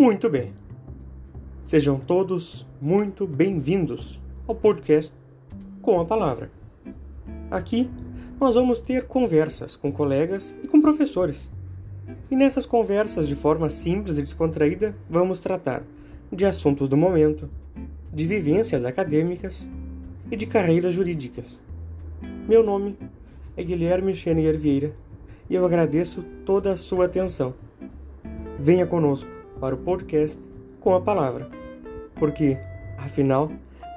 Muito 0.00 0.30
bem. 0.30 0.54
Sejam 1.62 1.98
todos 1.98 2.66
muito 2.80 3.26
bem-vindos 3.26 4.18
ao 4.48 4.54
podcast 4.54 5.12
Com 5.82 6.00
a 6.00 6.06
Palavra. 6.06 6.50
Aqui 7.50 7.90
nós 8.40 8.54
vamos 8.54 8.80
ter 8.80 9.06
conversas 9.06 9.76
com 9.76 9.92
colegas 9.92 10.54
e 10.64 10.66
com 10.66 10.80
professores. 10.80 11.50
E 12.30 12.34
nessas 12.34 12.64
conversas, 12.64 13.28
de 13.28 13.34
forma 13.34 13.68
simples 13.68 14.16
e 14.16 14.22
descontraída, 14.22 14.96
vamos 15.06 15.38
tratar 15.38 15.82
de 16.32 16.46
assuntos 16.46 16.88
do 16.88 16.96
momento, 16.96 17.50
de 18.10 18.26
vivências 18.26 18.86
acadêmicas 18.86 19.66
e 20.30 20.34
de 20.34 20.46
carreiras 20.46 20.94
jurídicas. 20.94 21.60
Meu 22.48 22.64
nome 22.64 22.96
é 23.54 23.62
Guilherme 23.62 24.14
Xenier 24.14 24.56
Vieira 24.56 24.94
e 25.50 25.54
eu 25.54 25.66
agradeço 25.66 26.24
toda 26.46 26.72
a 26.72 26.78
sua 26.78 27.04
atenção. 27.04 27.52
Venha 28.58 28.86
conosco 28.86 29.39
para 29.60 29.74
o 29.74 29.78
podcast 29.78 30.40
com 30.80 30.94
a 30.94 31.00
palavra, 31.00 31.50
porque, 32.14 32.56
afinal, 32.98 33.50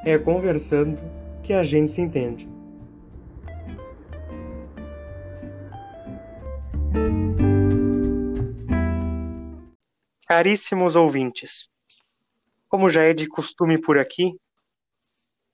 é 0.05 0.17
conversando 0.17 1.01
que 1.41 1.53
a 1.53 1.63
gente 1.63 1.91
se 1.91 2.01
entende. 2.01 2.47
Caríssimos 10.27 10.95
ouvintes, 10.95 11.69
como 12.67 12.89
já 12.89 13.03
é 13.03 13.13
de 13.13 13.27
costume 13.27 13.79
por 13.79 13.97
aqui, 13.97 14.35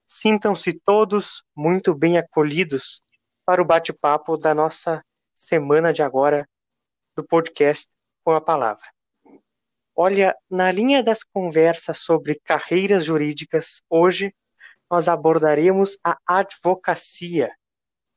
sintam-se 0.07 0.73
todos 0.73 1.43
muito 1.55 1.93
bem 1.93 2.17
acolhidos 2.17 3.03
para 3.45 3.61
o 3.61 3.65
bate-papo 3.65 4.37
da 4.37 4.55
nossa 4.55 5.03
semana 5.33 5.93
de 5.93 6.01
agora 6.01 6.47
do 7.15 7.23
podcast 7.23 7.87
com 8.23 8.31
a 8.31 8.41
palavra. 8.41 8.98
Olha, 10.01 10.33
na 10.49 10.71
linha 10.71 11.03
das 11.03 11.25
conversas 11.25 11.99
sobre 11.99 12.39
carreiras 12.45 13.03
jurídicas, 13.03 13.81
hoje 13.89 14.33
nós 14.89 15.09
abordaremos 15.09 15.99
a 16.01 16.17
advocacia, 16.25 17.53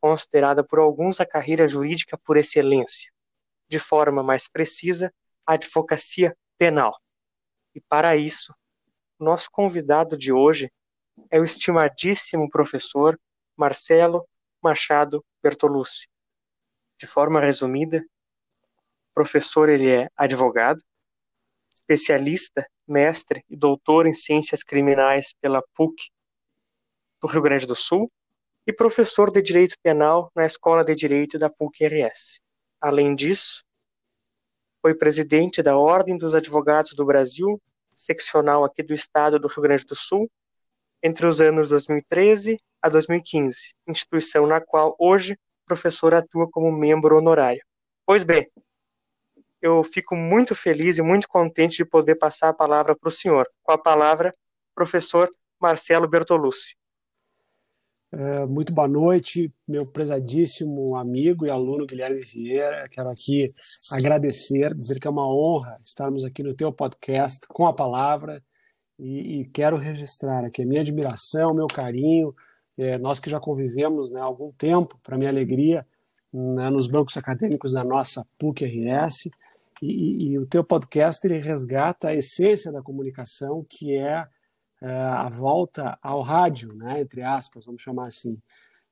considerada 0.00 0.62
por 0.62 0.78
alguns 0.78 1.20
a 1.20 1.27
carreira 1.27 1.69
jurídica 1.69 2.16
por 2.16 2.36
excelência. 2.36 3.11
De 3.69 3.80
forma 3.80 4.22
mais 4.22 4.47
precisa, 4.47 5.12
a 5.44 5.55
advocacia 5.55 6.36
penal. 6.56 6.97
E 7.74 7.80
para 7.80 8.14
isso, 8.14 8.55
nosso 9.19 9.50
convidado 9.50 10.17
de 10.17 10.33
hoje 10.33 10.72
é 11.33 11.41
o 11.41 11.44
estimadíssimo 11.44 12.48
professor 12.48 13.19
Marcelo 13.56 14.24
Machado 14.62 15.24
Bertolucci. 15.42 16.06
De 16.96 17.08
forma 17.08 17.41
resumida, 17.41 18.05
professor 19.12 19.69
ele 19.69 19.91
é 19.91 20.08
advogado, 20.17 20.80
especialista, 21.83 22.66
mestre 22.86 23.44
e 23.48 23.56
doutor 23.56 24.06
em 24.06 24.14
ciências 24.14 24.62
criminais 24.62 25.34
pela 25.41 25.62
PUC 25.75 25.94
do 27.20 27.28
Rio 27.28 27.42
Grande 27.42 27.66
do 27.66 27.77
Sul 27.77 28.11
e 28.66 28.72
professor 28.72 29.30
de 29.30 29.42
Direito 29.42 29.77
Penal 29.83 30.30
na 30.34 30.47
Escola 30.47 30.84
de 30.84 30.94
Direito 30.94 31.39
da 31.39 31.50
PUC-RS. 31.50 32.41
Além 32.80 33.14
disso, 33.14 33.64
foi 34.80 34.94
presidente 34.94 35.62
da 35.62 35.77
Ordem 35.77 36.16
dos 36.16 36.34
Advogados 36.34 36.92
do 36.94 37.05
Brasil, 37.05 37.61
seccional 37.94 38.64
aqui 38.64 38.83
do 38.83 38.94
estado 38.94 39.39
do 39.39 39.48
Rio 39.48 39.62
Grande 39.62 39.84
do 39.84 39.94
Sul, 39.94 40.30
entre 41.02 41.27
os 41.27 41.41
anos 41.41 41.69
2013 41.69 42.61
a 42.80 42.89
2015, 42.89 43.74
instituição 43.86 44.46
na 44.46 44.61
qual 44.61 44.96
hoje 44.98 45.34
o 45.34 45.67
professor 45.67 46.14
atua 46.14 46.48
como 46.50 46.70
membro 46.72 47.17
honorário. 47.17 47.62
Pois 48.05 48.24
bem, 48.24 48.50
eu 49.62 49.84
fico 49.84 50.16
muito 50.16 50.55
feliz 50.55 50.98
e 50.98 51.02
muito 51.02 51.28
contente 51.28 51.77
de 51.77 51.84
poder 51.84 52.16
passar 52.16 52.48
a 52.48 52.52
palavra 52.52 52.96
para 52.96 53.08
o 53.08 53.12
senhor. 53.12 53.48
Com 53.62 53.72
a 53.72 53.78
palavra, 53.78 54.34
professor 54.74 55.32
Marcelo 55.60 56.08
Bertolucci. 56.08 56.77
É, 58.14 58.45
muito 58.45 58.74
boa 58.74 58.89
noite, 58.89 59.50
meu 59.67 59.86
prezadíssimo 59.86 60.96
amigo 60.96 61.46
e 61.46 61.50
aluno 61.50 61.86
Guilherme 61.86 62.20
Vieira. 62.23 62.86
Quero 62.90 63.08
aqui 63.08 63.46
agradecer, 63.90 64.74
dizer 64.74 65.00
que 65.00 65.06
é 65.06 65.11
uma 65.11 65.27
honra 65.27 65.79
estarmos 65.83 66.23
aqui 66.23 66.42
no 66.42 66.55
teu 66.55 66.70
podcast 66.70 67.46
com 67.48 67.67
a 67.67 67.73
palavra 67.73 68.44
e, 68.98 69.40
e 69.40 69.44
quero 69.46 69.79
registrar 69.79 70.44
aqui 70.44 70.62
a 70.62 70.67
minha 70.67 70.83
admiração, 70.83 71.55
meu 71.55 71.67
carinho. 71.67 72.34
É, 72.77 72.98
nós 72.98 73.18
que 73.18 73.30
já 73.30 73.40
convivemos 73.40 74.11
né, 74.11 74.20
há 74.20 74.24
algum 74.24 74.52
tempo, 74.52 74.98
para 75.02 75.17
minha 75.17 75.30
alegria, 75.30 75.86
né, 76.33 76.68
nos 76.68 76.89
bancos 76.89 77.17
acadêmicos 77.17 77.73
da 77.73 77.84
nossa 77.84 78.27
PUC-RS, 78.39 79.30
e, 79.82 80.32
e, 80.32 80.38
o 80.38 80.46
teu 80.46 80.62
podcast 80.62 81.26
ele 81.26 81.38
resgata 81.38 82.08
a 82.08 82.14
essência 82.14 82.70
da 82.70 82.80
comunicação, 82.80 83.66
que 83.68 83.96
é, 83.96 84.24
é 84.80 84.92
a 84.92 85.28
volta 85.28 85.98
ao 86.00 86.20
rádio, 86.20 86.72
né, 86.74 87.00
entre 87.00 87.22
aspas, 87.22 87.66
vamos 87.66 87.82
chamar 87.82 88.06
assim. 88.06 88.38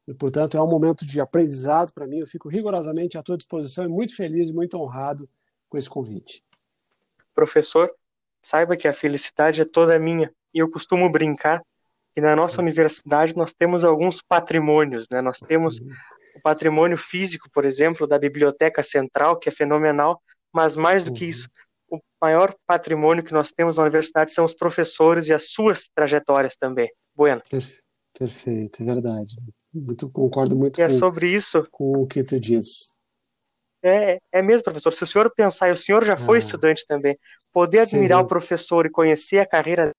E, 0.09 0.15
portanto, 0.15 0.57
é 0.57 0.63
um 0.63 0.67
momento 0.67 1.07
de 1.07 1.21
aprendizado 1.21 1.93
para 1.93 2.07
mim. 2.07 2.19
Eu 2.19 2.27
fico 2.27 2.49
rigorosamente 2.49 3.17
à 3.17 3.23
tua 3.23 3.37
disposição 3.37 3.85
e 3.85 3.89
muito 3.89 4.17
feliz 4.17 4.49
e 4.49 4.53
muito 4.53 4.77
honrado 4.77 5.29
com 5.69 5.79
esse 5.79 5.89
convite. 5.89 6.43
Professor, 7.33 7.89
saiba 8.43 8.77
que 8.77 8.89
a 8.89 8.93
felicidade 8.93 9.63
é 9.63 9.65
toda 9.65 9.97
minha. 10.01 10.33
E 10.53 10.59
eu 10.59 10.69
costumo 10.69 11.11
brincar 11.13 11.63
que 12.13 12.21
na 12.21 12.35
nossa 12.35 12.61
universidade 12.61 13.37
nós 13.37 13.53
temos 13.53 13.85
alguns 13.85 14.21
patrimônios, 14.21 15.07
né? 15.09 15.23
Nós 15.23 15.39
temos 15.39 15.79
uhum. 15.79 15.93
o 16.37 16.43
patrimônio 16.43 16.99
físico, 16.99 17.49
por 17.53 17.65
exemplo, 17.65 18.05
da 18.05 18.19
Biblioteca 18.19 18.83
Central, 18.83 19.39
que 19.39 19.49
é 19.49 19.53
fenomenal, 19.53 20.21
mas 20.53 20.77
mais 20.77 21.05
do 21.05 21.13
que 21.13 21.25
uhum. 21.25 21.31
isso, 21.31 21.49
o 21.91 21.99
maior 22.21 22.55
patrimônio 22.67 23.25
que 23.25 23.33
nós 23.33 23.51
temos 23.51 23.77
na 23.77 23.83
universidade 23.83 24.33
são 24.33 24.45
os 24.45 24.55
professores 24.55 25.29
e 25.29 25.33
as 25.33 25.51
suas 25.51 25.89
trajetórias 25.89 26.57
também. 26.57 26.91
Bueno. 27.15 27.43
Perfeito, 28.17 28.83
é 28.83 28.87
verdade. 28.87 29.37
Muito, 29.73 30.11
concordo 30.11 30.57
muito 30.57 30.81
e 30.81 30.83
é 30.83 30.89
com, 30.89 30.93
é 30.93 30.97
sobre 30.97 31.29
isso. 31.29 31.67
com 31.71 32.03
o 32.03 32.07
que 32.07 32.25
tu 32.25 32.39
diz. 32.39 32.97
É, 33.83 34.21
é 34.33 34.43
mesmo, 34.43 34.65
professor. 34.65 34.93
Se 34.93 35.03
o 35.03 35.07
senhor 35.07 35.33
pensar, 35.35 35.69
e 35.69 35.73
o 35.73 35.77
senhor 35.77 36.05
já 36.05 36.17
foi 36.17 36.37
ah, 36.37 36.41
estudante 36.41 36.85
também, 36.87 37.19
poder 37.53 37.81
admirar 37.81 38.21
o 38.21 38.27
professor 38.27 38.85
e 38.85 38.91
conhecer 38.91 39.39
a 39.39 39.47
carreira 39.47 39.93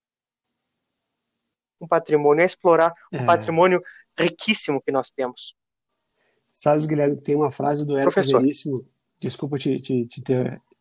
um 1.80 1.88
patrimônio, 1.88 2.44
é 2.44 2.46
explorar 2.46 2.94
um 3.12 3.18
é. 3.18 3.26
patrimônio 3.26 3.82
riquíssimo 4.18 4.82
que 4.82 4.92
nós 4.92 5.10
temos. 5.10 5.56
Sabes, 6.52 6.86
Guilherme, 6.86 7.20
tem 7.20 7.36
uma 7.36 7.52
frase 7.52 7.86
do 7.86 7.98
Érico 7.98 8.22
Veríssimo 8.22 8.86
Desculpa 9.22 9.58
te, 9.58 9.80
te, 9.80 10.06
te, 10.08 10.22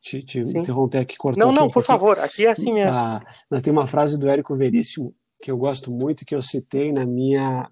te, 0.00 0.22
te 0.22 0.38
interromper 0.40 0.98
aqui, 0.98 1.16
cortou 1.16 1.44
Não, 1.44 1.52
não, 1.52 1.70
por 1.70 1.84
favor, 1.84 2.18
aqui 2.18 2.46
é 2.46 2.50
assim 2.50 2.72
mesmo. 2.72 2.92
Tá. 2.92 3.22
Mas 3.50 3.62
tem 3.62 3.72
uma 3.72 3.86
frase 3.86 4.18
do 4.18 4.28
Érico 4.28 4.56
Veríssimo 4.56 5.14
que 5.42 5.50
eu 5.50 5.58
gosto 5.58 5.90
muito, 5.92 6.24
que 6.24 6.34
eu 6.34 6.42
citei 6.42 6.92
na 6.92 7.04
minha 7.04 7.70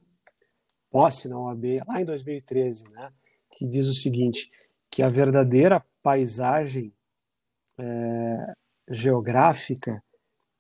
posse 0.91 1.29
na 1.29 1.39
OAB, 1.39 1.83
lá 1.87 2.01
em 2.01 2.05
2013, 2.05 2.85
né? 2.91 3.11
que 3.51 3.67
diz 3.67 3.87
o 3.87 3.95
seguinte, 3.95 4.51
que 4.91 5.03
a 5.03 5.09
verdadeira 5.09 5.85
paisagem 6.03 6.93
é, 7.79 8.55
geográfica 8.91 10.03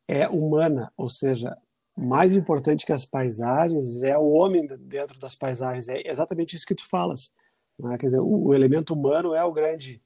é 0.06 0.28
humana, 0.28 0.92
ou 0.96 1.08
seja, 1.08 1.56
mais 1.96 2.34
importante 2.34 2.86
que 2.86 2.92
as 2.92 3.04
paisagens 3.04 4.02
é 4.02 4.16
o 4.16 4.30
homem 4.30 4.66
dentro 4.80 5.18
das 5.18 5.34
paisagens. 5.34 5.88
É 5.88 6.08
exatamente 6.08 6.54
isso 6.54 6.66
que 6.66 6.74
tu 6.74 6.88
falas. 6.88 7.32
Né? 7.78 7.96
Quer 7.98 8.06
dizer, 8.06 8.20
o, 8.20 8.48
o, 8.48 8.54
elemento 8.54 8.94
humano 8.94 9.34
é 9.34 9.44
o 9.44 9.52
grande 9.52 10.02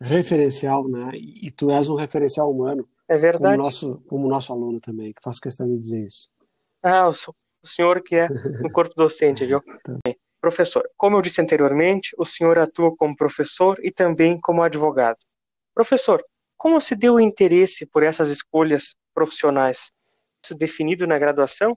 referencial, 0.00 0.88
né? 0.88 1.10
E, 1.14 1.46
e, 1.46 1.50
tu 1.50 1.70
és 1.70 1.88
um 1.88 1.94
referencial 1.94 2.50
humano. 2.50 2.88
É 3.08 3.16
verdade. 3.16 3.56
Como 3.56 3.64
nosso, 3.64 4.02
como 4.08 4.28
nosso 4.28 4.52
aluno 4.52 4.78
também, 4.80 5.12
que 5.12 5.22
faço 5.22 5.40
questão 5.40 5.66
de 5.68 5.78
dizer 5.78 6.06
isso. 6.06 6.30
Ah, 6.82 7.08
o, 7.08 7.12
o 7.62 7.66
senhor 7.66 8.02
que 8.02 8.16
é 8.16 8.28
no 8.28 8.70
corpo 8.70 8.94
docente, 8.94 9.46
viu? 9.46 9.60
tá. 9.82 9.98
Professor, 10.40 10.88
como 10.96 11.16
eu 11.16 11.22
disse 11.22 11.40
anteriormente, 11.40 12.14
o 12.16 12.24
senhor 12.24 12.58
atua 12.58 12.94
como 12.96 13.16
professor 13.16 13.78
e 13.82 13.90
também 13.90 14.38
como 14.40 14.62
advogado. 14.62 15.18
Professor, 15.74 16.24
como 16.56 16.80
se 16.80 16.94
deu 16.94 17.14
o 17.14 17.20
interesse 17.20 17.84
por 17.86 18.02
essas 18.02 18.28
escolhas 18.28 18.94
profissionais? 19.12 19.90
Isso 20.44 20.54
definido 20.54 21.06
na 21.06 21.18
graduação? 21.18 21.76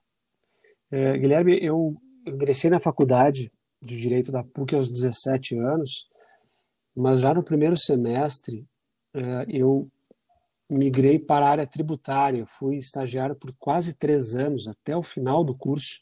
É, 0.91 1.17
Guilherme, 1.17 1.57
eu 1.61 1.95
ingressei 2.25 2.69
na 2.69 2.79
faculdade 2.79 3.51
de 3.81 3.97
Direito 3.97 4.31
da 4.31 4.43
PUC 4.43 4.75
aos 4.75 4.87
17 4.87 5.57
anos, 5.57 6.07
mas 6.95 7.21
já 7.21 7.33
no 7.33 7.43
primeiro 7.43 7.75
semestre 7.75 8.65
é, 9.13 9.45
eu 9.49 9.89
migrei 10.69 11.17
para 11.17 11.45
a 11.45 11.49
área 11.49 11.67
tributária. 11.67 12.45
Fui 12.45 12.77
estagiário 12.77 13.35
por 13.35 13.53
quase 13.57 13.93
três 13.93 14.35
anos, 14.35 14.67
até 14.67 14.95
o 14.95 15.03
final 15.03 15.43
do 15.43 15.55
curso, 15.55 16.01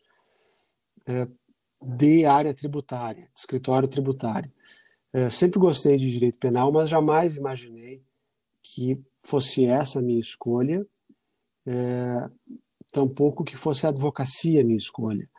é, 1.07 1.27
de 1.81 2.25
área 2.25 2.53
tributária, 2.53 3.29
de 3.33 3.39
escritório 3.39 3.87
tributário. 3.87 4.51
É, 5.13 5.29
sempre 5.29 5.59
gostei 5.59 5.97
de 5.97 6.09
direito 6.09 6.37
penal, 6.37 6.71
mas 6.71 6.89
jamais 6.89 7.35
imaginei 7.35 8.03
que 8.61 9.01
fosse 9.21 9.65
essa 9.65 9.99
a 9.99 10.01
minha 10.01 10.19
escolha, 10.19 10.85
tampouco 12.91 13.43
que 13.43 13.55
fosse 13.55 13.85
a 13.85 13.89
advocacia 13.89 14.61
a 14.61 14.63
minha 14.63 14.77
escolha. 14.77 15.29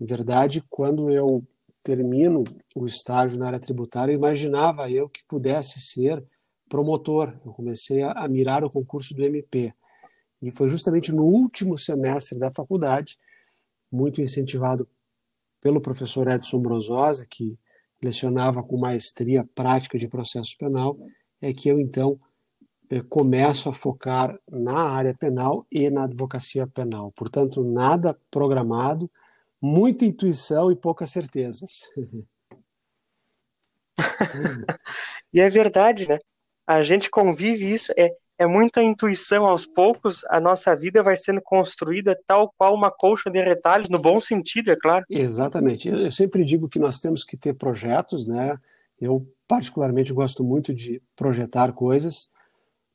Em 0.00 0.06
verdade, 0.06 0.62
quando 0.68 1.10
eu 1.10 1.44
termino 1.84 2.42
o 2.74 2.86
estágio 2.86 3.38
na 3.38 3.46
área 3.46 3.60
tributária, 3.60 4.12
imaginava 4.12 4.90
eu 4.90 5.08
que 5.08 5.22
pudesse 5.28 5.80
ser 5.80 6.24
promotor, 6.68 7.38
eu 7.44 7.52
comecei 7.52 8.02
a, 8.02 8.12
a 8.12 8.26
mirar 8.26 8.64
o 8.64 8.70
concurso 8.70 9.14
do 9.14 9.22
MP. 9.22 9.72
E 10.40 10.50
foi 10.50 10.68
justamente 10.68 11.12
no 11.12 11.24
último 11.24 11.76
semestre 11.76 12.38
da 12.38 12.50
faculdade, 12.50 13.18
muito 13.92 14.20
incentivado 14.20 14.88
pelo 15.60 15.80
professor 15.80 16.26
Edson 16.28 16.58
Brososa, 16.60 17.26
que 17.28 17.58
lecionava 18.02 18.62
com 18.62 18.76
maestria 18.76 19.48
prática 19.54 19.98
de 19.98 20.08
processo 20.08 20.56
penal, 20.58 20.98
é 21.40 21.52
que 21.52 21.68
eu 21.68 21.78
então 21.78 22.18
eh, 22.90 23.02
começo 23.02 23.68
a 23.68 23.72
focar 23.72 24.38
na 24.50 24.78
área 24.78 25.14
penal 25.14 25.66
e 25.70 25.88
na 25.90 26.04
advocacia 26.04 26.66
penal. 26.66 27.12
Portanto, 27.12 27.62
nada 27.62 28.18
programado, 28.30 29.10
muita 29.64 30.04
intuição 30.04 30.70
e 30.70 30.76
poucas 30.76 31.10
certezas. 31.10 31.90
e 35.32 35.40
é 35.40 35.48
verdade, 35.48 36.06
né? 36.06 36.18
A 36.66 36.82
gente 36.82 37.08
convive 37.08 37.72
isso, 37.72 37.90
é, 37.96 38.10
é 38.38 38.46
muita 38.46 38.82
intuição 38.82 39.46
aos 39.46 39.64
poucos, 39.64 40.22
a 40.28 40.38
nossa 40.38 40.76
vida 40.76 41.02
vai 41.02 41.16
sendo 41.16 41.40
construída 41.40 42.18
tal 42.26 42.52
qual 42.58 42.74
uma 42.74 42.90
colcha 42.90 43.30
de 43.30 43.42
retalhos, 43.42 43.88
no 43.88 43.98
bom 43.98 44.20
sentido, 44.20 44.70
é 44.70 44.76
claro. 44.76 45.06
Exatamente. 45.08 45.88
Eu, 45.88 45.98
eu 45.98 46.10
sempre 46.10 46.44
digo 46.44 46.68
que 46.68 46.78
nós 46.78 47.00
temos 47.00 47.24
que 47.24 47.36
ter 47.36 47.54
projetos, 47.54 48.26
né? 48.26 48.58
Eu, 49.00 49.26
particularmente, 49.48 50.12
gosto 50.12 50.44
muito 50.44 50.74
de 50.74 51.02
projetar 51.16 51.72
coisas. 51.72 52.30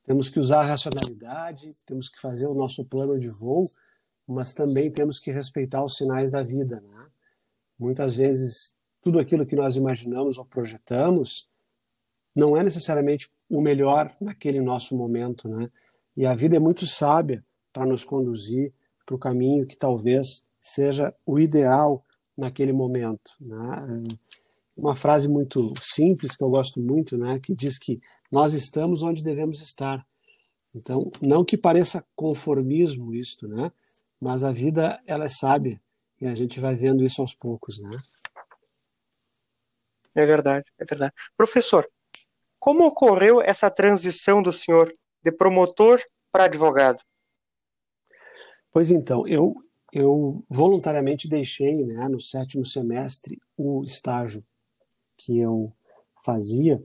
Temos 0.06 0.30
que 0.30 0.38
usar 0.38 0.60
a 0.60 0.66
racionalidade, 0.66 1.70
temos 1.84 2.08
que 2.08 2.20
fazer 2.20 2.46
o 2.46 2.54
nosso 2.54 2.84
plano 2.84 3.18
de 3.18 3.28
voo, 3.28 3.64
mas 4.30 4.54
também 4.54 4.90
temos 4.90 5.18
que 5.18 5.30
respeitar 5.30 5.84
os 5.84 5.96
sinais 5.96 6.30
da 6.30 6.42
vida, 6.42 6.80
né? 6.80 7.06
Muitas 7.78 8.14
vezes, 8.14 8.76
tudo 9.02 9.18
aquilo 9.18 9.46
que 9.46 9.56
nós 9.56 9.76
imaginamos 9.76 10.38
ou 10.38 10.44
projetamos 10.44 11.48
não 12.34 12.56
é 12.56 12.62
necessariamente 12.62 13.30
o 13.48 13.60
melhor 13.60 14.14
naquele 14.20 14.60
nosso 14.60 14.96
momento, 14.96 15.48
né? 15.48 15.70
E 16.16 16.26
a 16.26 16.34
vida 16.34 16.56
é 16.56 16.60
muito 16.60 16.86
sábia 16.86 17.44
para 17.72 17.86
nos 17.86 18.04
conduzir 18.04 18.72
para 19.04 19.16
o 19.16 19.18
caminho 19.18 19.66
que 19.66 19.76
talvez 19.76 20.46
seja 20.60 21.14
o 21.26 21.38
ideal 21.38 22.04
naquele 22.36 22.72
momento, 22.72 23.32
né? 23.40 24.02
Uma 24.76 24.94
frase 24.94 25.28
muito 25.28 25.72
simples 25.80 26.36
que 26.36 26.44
eu 26.44 26.50
gosto 26.50 26.80
muito, 26.80 27.18
né? 27.18 27.38
Que 27.40 27.54
diz 27.54 27.78
que 27.78 28.00
nós 28.30 28.54
estamos 28.54 29.02
onde 29.02 29.24
devemos 29.24 29.60
estar. 29.60 30.06
Então, 30.74 31.10
não 31.20 31.44
que 31.44 31.56
pareça 31.56 32.04
conformismo 32.14 33.12
isto, 33.12 33.48
né? 33.48 33.72
Mas 34.20 34.44
a 34.44 34.52
vida 34.52 34.98
ela 35.06 35.24
é 35.24 35.28
sábia 35.28 35.80
e 36.20 36.26
a 36.26 36.34
gente 36.34 36.60
vai 36.60 36.76
vendo 36.76 37.04
isso 37.04 37.20
aos 37.22 37.34
poucos, 37.34 37.80
né? 37.80 37.96
É 40.14 40.26
verdade, 40.26 40.70
é 40.78 40.84
verdade. 40.84 41.14
Professor, 41.36 41.88
como 42.58 42.84
ocorreu 42.84 43.40
essa 43.40 43.70
transição 43.70 44.42
do 44.42 44.52
senhor 44.52 44.92
de 45.22 45.32
promotor 45.32 46.00
para 46.30 46.44
advogado? 46.44 47.02
Pois 48.70 48.90
então, 48.90 49.26
eu, 49.26 49.54
eu 49.92 50.44
voluntariamente 50.48 51.28
deixei, 51.28 51.84
né, 51.84 52.06
no 52.08 52.20
sétimo 52.20 52.66
semestre, 52.66 53.40
o 53.56 53.82
estágio 53.82 54.44
que 55.16 55.38
eu 55.38 55.72
fazia, 56.24 56.82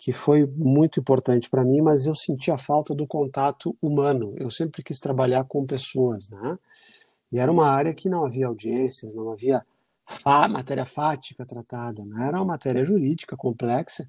que 0.00 0.12
foi 0.12 0.46
muito 0.46 0.98
importante 0.98 1.50
para 1.50 1.62
mim, 1.62 1.82
mas 1.82 2.06
eu 2.06 2.14
senti 2.14 2.50
a 2.50 2.56
falta 2.56 2.94
do 2.94 3.06
contato 3.06 3.76
humano. 3.82 4.34
Eu 4.38 4.50
sempre 4.50 4.82
quis 4.82 4.98
trabalhar 4.98 5.44
com 5.44 5.66
pessoas, 5.66 6.30
né? 6.30 6.58
E 7.30 7.38
era 7.38 7.52
uma 7.52 7.66
área 7.68 7.92
que 7.92 8.08
não 8.08 8.24
havia 8.24 8.46
audiências, 8.46 9.14
não 9.14 9.30
havia 9.30 9.62
matéria 10.48 10.86
fática 10.86 11.46
tratada, 11.46 12.04
né? 12.04 12.26
era 12.26 12.38
uma 12.38 12.46
matéria 12.46 12.82
jurídica 12.82 13.36
complexa, 13.36 14.08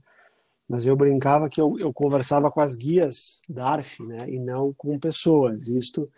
mas 0.68 0.88
eu 0.88 0.96
brincava 0.96 1.48
que 1.48 1.62
eu, 1.62 1.78
eu 1.78 1.94
conversava 1.94 2.50
com 2.50 2.62
as 2.62 2.76
guias 2.76 3.42
da 3.48 3.68
ARF, 3.68 4.02
né, 4.04 4.28
e 4.28 4.40
não 4.40 4.74
com 4.74 4.98
pessoas. 4.98 5.68
Isto 5.68 6.10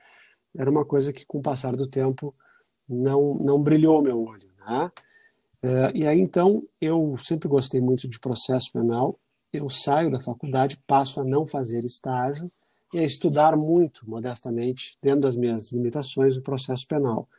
era 0.55 0.69
uma 0.69 0.85
coisa 0.85 1.11
que, 1.11 1.25
com 1.25 1.39
o 1.39 1.41
passar 1.41 1.75
do 1.75 1.89
tempo, 1.89 2.33
não, 2.87 3.33
não 3.33 3.61
brilhou 3.61 4.01
meu 4.01 4.23
olho. 4.23 4.47
Né? 4.59 4.91
É, 5.63 5.91
e 5.97 6.07
aí, 6.07 6.19
então, 6.19 6.63
eu 6.79 7.17
sempre 7.17 7.49
gostei 7.49 7.81
muito 7.81 8.07
de 8.07 8.19
processo 8.19 8.71
penal. 8.71 9.19
Eu 9.53 9.69
saio 9.69 10.11
da 10.11 10.19
faculdade, 10.19 10.81
passo 10.87 11.21
a 11.21 11.23
não 11.23 11.45
fazer 11.45 11.83
estágio 11.85 12.51
e 12.91 12.99
a 12.99 13.03
estudar 13.03 13.55
muito, 13.55 14.09
modestamente, 14.09 14.97
dentro 15.01 15.21
das 15.21 15.35
minhas 15.35 15.71
limitações, 15.71 16.35
o 16.35 16.41
processo 16.41 16.87
penal. 16.87 17.29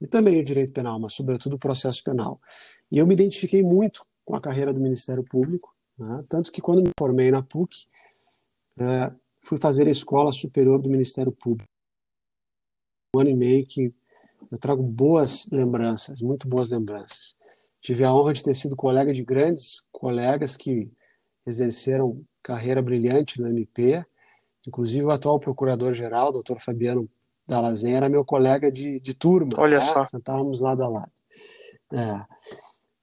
E 0.00 0.06
também 0.06 0.38
o 0.38 0.44
direito 0.44 0.72
penal, 0.72 1.00
mas, 1.00 1.14
sobretudo, 1.14 1.54
o 1.54 1.58
processo 1.58 2.04
penal. 2.04 2.38
E 2.92 2.98
eu 2.98 3.06
me 3.06 3.14
identifiquei 3.14 3.62
muito 3.62 4.04
com 4.24 4.36
a 4.36 4.40
carreira 4.40 4.72
do 4.72 4.80
Ministério 4.80 5.24
Público, 5.24 5.74
né? 5.98 6.24
Tanto 6.28 6.52
que 6.52 6.60
quando 6.60 6.82
me 6.82 6.90
formei 6.98 7.30
na 7.30 7.42
PUC, 7.42 7.86
é, 8.78 9.10
fui 9.42 9.58
fazer 9.58 9.86
a 9.86 9.90
Escola 9.90 10.30
Superior 10.32 10.82
do 10.82 10.90
Ministério 10.90 11.32
Público. 11.32 11.70
Um 13.14 13.20
ano 13.20 13.30
e 13.30 13.34
meio 13.34 13.66
que 13.66 13.94
eu 14.50 14.58
trago 14.58 14.82
boas 14.82 15.48
lembranças, 15.50 16.20
muito 16.20 16.46
boas 16.46 16.68
lembranças. 16.68 17.34
Tive 17.80 18.04
a 18.04 18.12
honra 18.12 18.32
de 18.32 18.42
ter 18.42 18.54
sido 18.54 18.76
colega 18.76 19.12
de 19.12 19.24
grandes 19.24 19.86
colegas 19.90 20.56
que 20.56 20.90
exerceram 21.46 22.20
carreira 22.42 22.82
brilhante 22.82 23.40
no 23.40 23.48
MP, 23.48 24.04
inclusive 24.66 25.04
o 25.04 25.10
atual 25.10 25.38
procurador-geral, 25.38 26.32
doutor 26.32 26.60
Fabiano 26.60 27.08
Dalazen, 27.46 27.94
era 27.94 28.08
meu 28.08 28.24
colega 28.24 28.70
de, 28.70 28.98
de 29.00 29.14
turma. 29.14 29.52
Olha 29.56 29.78
né? 29.78 29.84
só. 29.84 30.04
Sentávamos 30.04 30.60
lado 30.60 30.82
a 30.82 30.88
lado. 30.88 31.12
É. 31.92 32.24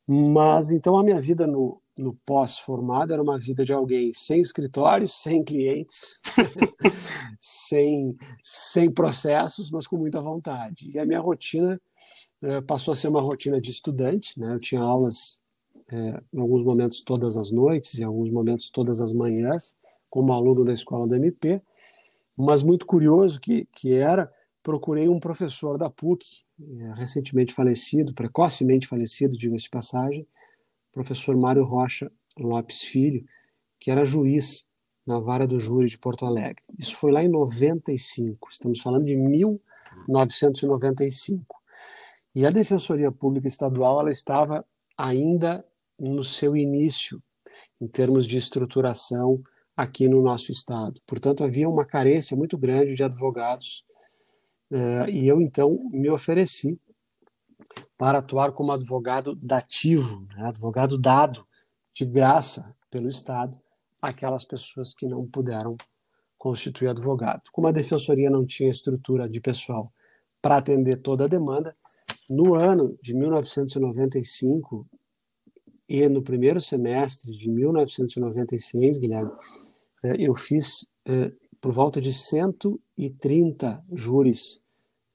Mas 0.05 0.71
então 0.71 0.97
a 0.97 1.03
minha 1.03 1.21
vida 1.21 1.47
no, 1.47 1.81
no 1.97 2.13
pós-formado 2.25 3.13
era 3.13 3.21
uma 3.21 3.39
vida 3.39 3.63
de 3.63 3.71
alguém 3.71 4.11
sem 4.13 4.41
escritório, 4.41 5.07
sem 5.07 5.43
clientes, 5.43 6.19
sem, 7.39 8.17
sem 8.41 8.91
processos, 8.91 9.71
mas 9.71 9.87
com 9.87 9.97
muita 9.97 10.19
vontade. 10.19 10.91
E 10.93 10.99
a 10.99 11.05
minha 11.05 11.21
rotina 11.21 11.79
eh, 12.41 12.61
passou 12.61 12.91
a 12.91 12.95
ser 12.95 13.07
uma 13.07 13.21
rotina 13.21 13.61
de 13.61 13.71
estudante. 13.71 14.37
Né? 14.37 14.53
Eu 14.53 14.59
tinha 14.59 14.81
aulas 14.81 15.39
eh, 15.91 16.21
em 16.33 16.39
alguns 16.39 16.63
momentos 16.63 17.01
todas 17.01 17.37
as 17.37 17.51
noites, 17.51 17.99
em 17.99 18.03
alguns 18.03 18.29
momentos 18.29 18.69
todas 18.69 19.01
as 19.01 19.13
manhãs, 19.13 19.77
como 20.09 20.33
aluno 20.33 20.63
da 20.63 20.73
escola 20.73 21.07
do 21.07 21.15
MP. 21.15 21.61
Mas 22.35 22.63
muito 22.63 22.85
curioso 22.85 23.39
que, 23.39 23.67
que 23.71 23.93
era, 23.93 24.31
procurei 24.61 25.07
um 25.07 25.19
professor 25.19 25.77
da 25.77 25.89
PUC, 25.89 26.43
eh, 26.61 26.93
recentemente 26.95 27.53
falecido, 27.53 28.13
precocemente 28.13 28.87
falecido, 28.87 29.37
diga-se 29.37 29.65
de 29.65 29.69
passagem, 29.69 30.27
professor 30.91 31.35
Mário 31.35 31.63
Rocha 31.63 32.11
Lopes 32.37 32.81
Filho, 32.81 33.25
que 33.79 33.91
era 33.91 34.05
juiz 34.05 34.67
na 35.05 35.19
vara 35.19 35.45
do 35.45 35.59
júri 35.59 35.89
de 35.89 35.97
Porto 35.97 36.25
Alegre. 36.25 36.63
Isso 36.79 36.95
foi 36.95 37.11
lá 37.11 37.21
em 37.23 37.27
95, 37.27 38.47
estamos 38.49 38.79
falando 38.79 39.05
de 39.05 39.15
1995. 39.15 41.43
E 42.33 42.45
a 42.45 42.49
Defensoria 42.49 43.11
Pública 43.11 43.47
Estadual 43.47 43.99
ela 43.99 44.09
estava 44.09 44.65
ainda 44.97 45.65
no 46.09 46.23
seu 46.23 46.55
início, 46.55 47.21
em 47.79 47.87
termos 47.87 48.25
de 48.25 48.37
estruturação 48.37 49.41
aqui 49.75 50.07
no 50.07 50.21
nosso 50.21 50.51
estado. 50.51 51.01
Portanto, 51.05 51.43
havia 51.43 51.67
uma 51.67 51.85
carência 51.85 52.35
muito 52.35 52.57
grande 52.57 52.93
de 52.93 53.03
advogados, 53.03 53.85
uh, 54.71 55.09
e 55.09 55.27
eu 55.27 55.41
então 55.41 55.89
me 55.91 56.09
ofereci 56.09 56.79
para 57.97 58.19
atuar 58.19 58.51
como 58.51 58.71
advogado 58.71 59.35
dativo, 59.35 60.27
né, 60.35 60.47
advogado 60.47 60.97
dado 60.97 61.47
de 61.93 62.05
graça 62.05 62.75
pelo 62.89 63.07
Estado 63.07 63.59
aquelas 64.01 64.43
pessoas 64.43 64.93
que 64.93 65.07
não 65.07 65.25
puderam 65.25 65.77
constituir 66.37 66.89
advogado. 66.89 67.43
Como 67.53 67.67
a 67.67 67.71
defensoria 67.71 68.29
não 68.29 68.45
tinha 68.45 68.69
estrutura 68.69 69.29
de 69.29 69.39
pessoal 69.39 69.93
para 70.41 70.57
atender 70.57 70.97
toda 70.97 71.23
a 71.23 71.27
demanda, 71.27 71.71
no 72.29 72.55
ano 72.55 72.97
de 73.01 73.13
1995 73.13 74.85
e 75.93 76.09
no 76.09 76.23
primeiro 76.23 76.59
semestre 76.59 77.37
de 77.37 77.49
1996, 77.49 78.97
Guilherme, 78.97 79.31
eh, 80.03 80.15
eu 80.19 80.33
fiz 80.35 80.91
eh, 81.07 81.31
por 81.61 81.71
volta 81.71 82.01
de 82.01 82.11
130 82.11 83.83
júris 83.93 84.61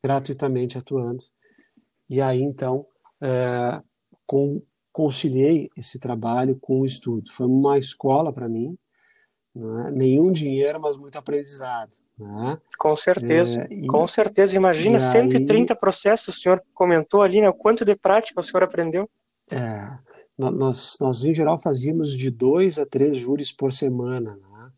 gratuitamente 0.02 0.78
atuando 0.78 1.25
e 2.08 2.23
aí, 2.23 2.42
então, 2.42 2.87
é, 3.20 3.82
com, 4.26 4.62
conciliei 4.90 5.70
esse 5.76 6.00
trabalho 6.00 6.58
com 6.58 6.80
o 6.80 6.87
estudo. 6.87 7.30
Foi 7.30 7.47
uma 7.47 7.76
escola 7.76 8.32
para 8.32 8.49
mim, 8.49 8.76
é? 9.54 9.90
nenhum 9.90 10.32
dinheiro, 10.32 10.80
mas 10.80 10.97
muito 10.97 11.18
aprendizado. 11.18 11.90
É? 12.20 12.58
Com 12.78 12.97
certeza, 12.97 13.66
é, 13.70 13.75
e, 13.75 13.87
com 13.87 14.08
certeza. 14.08 14.56
Imagina 14.56 14.99
130 14.99 15.75
aí, 15.75 15.78
processos, 15.78 16.37
o 16.37 16.40
senhor 16.40 16.62
comentou 16.73 17.23
ali, 17.23 17.40
né? 17.42 17.49
O 17.49 17.54
quanto 17.54 17.85
de 17.85 17.94
prática 17.94 18.40
o 18.40 18.44
senhor 18.44 18.62
aprendeu? 18.62 19.04
É, 19.50 19.90
nós, 20.38 20.97
nós, 21.00 21.25
em 21.25 21.35
geral, 21.35 21.59
fazíamos 21.59 22.16
de 22.16 22.30
dois 22.30 22.78
a 22.78 22.87
três 22.87 23.16
júris 23.16 23.50
por 23.50 23.73
semana. 23.73 24.37
Né? 24.37 24.73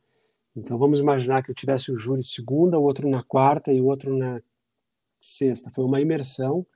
Então, 0.57 0.79
vamos 0.79 1.01
imaginar 1.01 1.43
que 1.43 1.51
eu 1.51 1.55
tivesse 1.55 1.93
o 1.93 1.99
júri 1.99 2.23
segunda, 2.23 2.79
outro 2.79 3.09
na 3.09 3.23
quarta 3.23 3.73
e 3.73 3.81
outro 3.81 4.17
na 4.17 4.41
sexta. 5.21 5.71
Foi 5.75 5.85
uma 5.85 6.01
imersão 6.01 6.67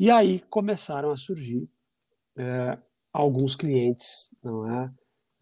e 0.00 0.10
aí 0.10 0.40
começaram 0.48 1.10
a 1.10 1.16
surgir 1.16 1.68
é, 2.36 2.78
alguns 3.12 3.56
clientes, 3.56 4.32
não 4.42 4.66
é? 4.70 4.92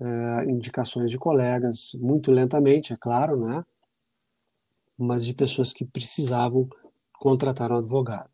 é? 0.00 0.50
indicações 0.50 1.10
de 1.10 1.18
colegas, 1.18 1.90
muito 1.94 2.32
lentamente, 2.32 2.92
é 2.92 2.96
claro, 2.96 3.36
né? 3.36 3.64
mas 4.96 5.26
de 5.26 5.34
pessoas 5.34 5.74
que 5.74 5.84
precisavam 5.84 6.66
contratar 7.18 7.70
um 7.70 7.76
advogado. 7.76 8.30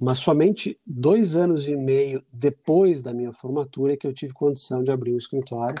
Mas 0.00 0.18
somente 0.18 0.78
dois 0.86 1.34
anos 1.34 1.66
e 1.66 1.74
meio 1.74 2.24
depois 2.32 3.02
da 3.02 3.12
minha 3.12 3.32
formatura 3.32 3.94
é 3.94 3.96
que 3.96 4.06
eu 4.06 4.12
tive 4.12 4.32
condição 4.32 4.82
de 4.82 4.92
abrir 4.92 5.12
um 5.12 5.18
escritório 5.18 5.80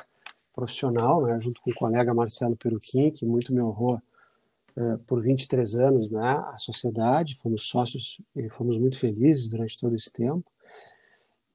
profissional, 0.52 1.22
né, 1.22 1.38
junto 1.40 1.60
com 1.60 1.70
o 1.70 1.74
colega 1.74 2.12
Marcelo 2.12 2.56
Peruquim, 2.56 3.12
que 3.12 3.24
muito 3.24 3.54
me 3.54 3.62
honrou 3.62 4.02
eh, 4.76 4.98
por 5.06 5.22
23 5.22 5.76
anos 5.76 6.10
né, 6.10 6.20
a 6.20 6.56
sociedade, 6.56 7.36
fomos 7.36 7.68
sócios 7.68 8.20
e 8.34 8.48
fomos 8.48 8.76
muito 8.76 8.98
felizes 8.98 9.48
durante 9.48 9.78
todo 9.78 9.94
esse 9.94 10.12
tempo. 10.12 10.44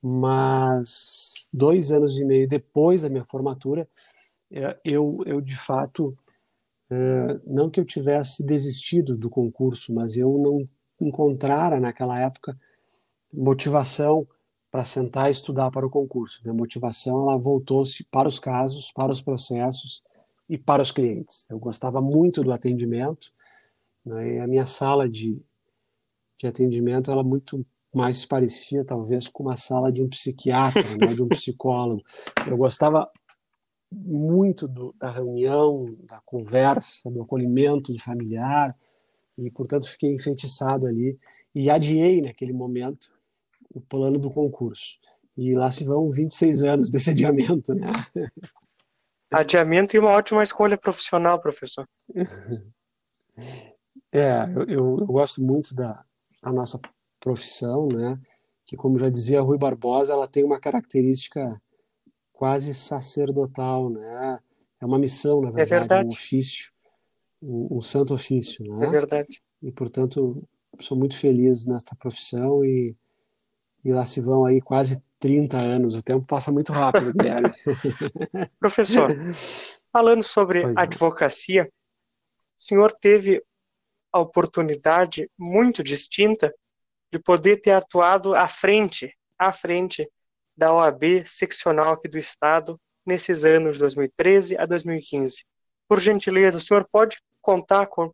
Mas 0.01 1.49
dois 1.51 1.91
anos 1.91 2.17
e 2.17 2.23
meio 2.23 2.47
depois 2.47 3.01
da 3.01 3.09
minha 3.09 3.25
formatura, 3.25 3.87
eh, 4.51 4.77
eu, 4.85 5.21
eu 5.25 5.41
de 5.41 5.55
fato, 5.57 6.17
eh, 6.89 7.39
não 7.45 7.69
que 7.69 7.79
eu 7.79 7.85
tivesse 7.85 8.45
desistido 8.45 9.17
do 9.17 9.29
concurso, 9.29 9.93
mas 9.93 10.15
eu 10.17 10.37
não 10.37 10.67
encontrara 11.03 11.79
naquela 11.79 12.19
época 12.19 12.57
motivação 13.31 14.27
para 14.71 14.83
sentar 14.83 15.27
e 15.27 15.31
estudar 15.31 15.69
para 15.69 15.85
o 15.85 15.89
concurso. 15.89 16.39
Minha 16.43 16.53
motivação 16.53 17.29
ela 17.29 17.37
voltou-se 17.37 18.03
para 18.05 18.27
os 18.27 18.39
casos, 18.39 18.91
para 18.91 19.11
os 19.11 19.21
processos 19.21 20.03
e 20.49 20.57
para 20.57 20.81
os 20.81 20.91
clientes. 20.91 21.45
Eu 21.49 21.59
gostava 21.59 22.01
muito 22.01 22.43
do 22.43 22.51
atendimento 22.51 23.31
né, 24.05 24.35
e 24.35 24.39
a 24.39 24.47
minha 24.47 24.65
sala 24.65 25.07
de, 25.07 25.39
de 26.39 26.47
atendimento 26.47 27.11
ela 27.11 27.23
muito 27.23 27.65
mais 27.93 28.25
parecia 28.25 28.83
talvez 28.83 29.27
com 29.27 29.43
uma 29.43 29.55
sala 29.55 29.91
de 29.91 30.01
um 30.01 30.09
psiquiatra, 30.09 30.81
né, 30.99 31.07
de 31.07 31.21
um 31.21 31.27
psicólogo. 31.29 32.01
Eu 32.47 32.57
gostava 32.57 33.07
muito 33.91 34.67
do, 34.67 34.95
da 34.97 35.11
reunião, 35.11 35.95
da 36.07 36.19
conversa, 36.25 37.11
do 37.11 37.21
acolhimento 37.21 37.93
do 37.93 38.01
familiar 38.01 38.75
e 39.37 39.49
portanto 39.49 39.89
fiquei 39.89 40.13
enfeitiçado 40.13 40.87
ali 40.87 41.17
e 41.53 41.69
adiei 41.69 42.21
naquele 42.21 42.53
momento 42.53 43.11
o 43.73 43.81
plano 43.81 44.19
do 44.19 44.29
concurso. 44.29 44.99
E 45.35 45.53
lá 45.53 45.71
se 45.71 45.83
vão 45.83 46.11
26 46.11 46.63
anos 46.63 46.91
desse 46.91 47.09
adiamento, 47.11 47.73
né? 47.73 47.87
Adiamento 49.31 49.95
e 49.95 49.99
uma 49.99 50.11
ótima 50.11 50.43
escolha 50.43 50.77
profissional, 50.77 51.39
professor. 51.39 51.87
É, 54.15 54.43
eu, 54.55 54.63
eu, 54.65 54.97
eu 54.99 55.07
gosto 55.07 55.41
muito 55.41 55.73
da 55.73 56.05
a 56.43 56.51
nossa 56.51 56.79
profissão, 57.19 57.87
né? 57.87 58.19
Que, 58.65 58.75
como 58.75 58.99
já 58.99 59.09
dizia 59.09 59.41
Rui 59.41 59.57
Barbosa, 59.57 60.13
ela 60.13 60.27
tem 60.27 60.43
uma 60.43 60.59
característica 60.59 61.59
quase 62.31 62.73
sacerdotal, 62.73 63.89
né? 63.89 64.39
É 64.79 64.85
uma 64.85 64.99
missão, 64.99 65.41
na 65.41 65.49
verdade, 65.49 65.73
é 65.73 65.79
verdade. 65.79 66.07
um 66.07 66.11
ofício, 66.11 66.72
um, 67.43 67.77
um 67.77 67.81
santo 67.81 68.13
ofício, 68.13 68.65
né? 68.65 68.87
É 68.87 68.89
verdade. 68.89 69.41
E, 69.61 69.71
portanto, 69.71 70.43
sou 70.79 70.97
muito 70.97 71.17
feliz 71.17 71.65
nesta 71.65 71.95
profissão 71.95 72.63
e 72.63 72.95
e 73.83 73.91
lá 73.91 74.05
se 74.05 74.21
vão 74.21 74.45
aí 74.45 74.61
quase 74.61 75.03
30 75.19 75.57
anos. 75.57 75.95
O 75.95 76.01
tempo 76.01 76.25
passa 76.25 76.51
muito 76.51 76.71
rápido, 76.71 77.11
Guilherme. 77.13 77.51
Professor, 78.59 79.09
falando 79.91 80.23
sobre 80.23 80.61
pois 80.61 80.77
advocacia, 80.77 81.69
o 82.59 82.63
senhor 82.63 82.93
teve 82.93 83.43
a 84.11 84.19
oportunidade 84.19 85.29
muito 85.37 85.83
distinta 85.83 86.53
de 87.11 87.19
poder 87.19 87.57
ter 87.57 87.71
atuado 87.71 88.35
à 88.35 88.47
frente, 88.47 89.13
à 89.37 89.51
frente 89.51 90.09
da 90.55 90.71
OAB 90.71 91.25
seccional 91.25 91.93
aqui 91.93 92.07
do 92.07 92.17
Estado 92.17 92.79
nesses 93.05 93.43
anos 93.43 93.73
de 93.73 93.79
2013 93.79 94.57
a 94.57 94.65
2015. 94.65 95.43
Por 95.89 95.99
gentileza, 95.99 96.57
o 96.57 96.61
senhor 96.61 96.87
pode 96.91 97.21
contar 97.43 97.85
com 97.87 98.09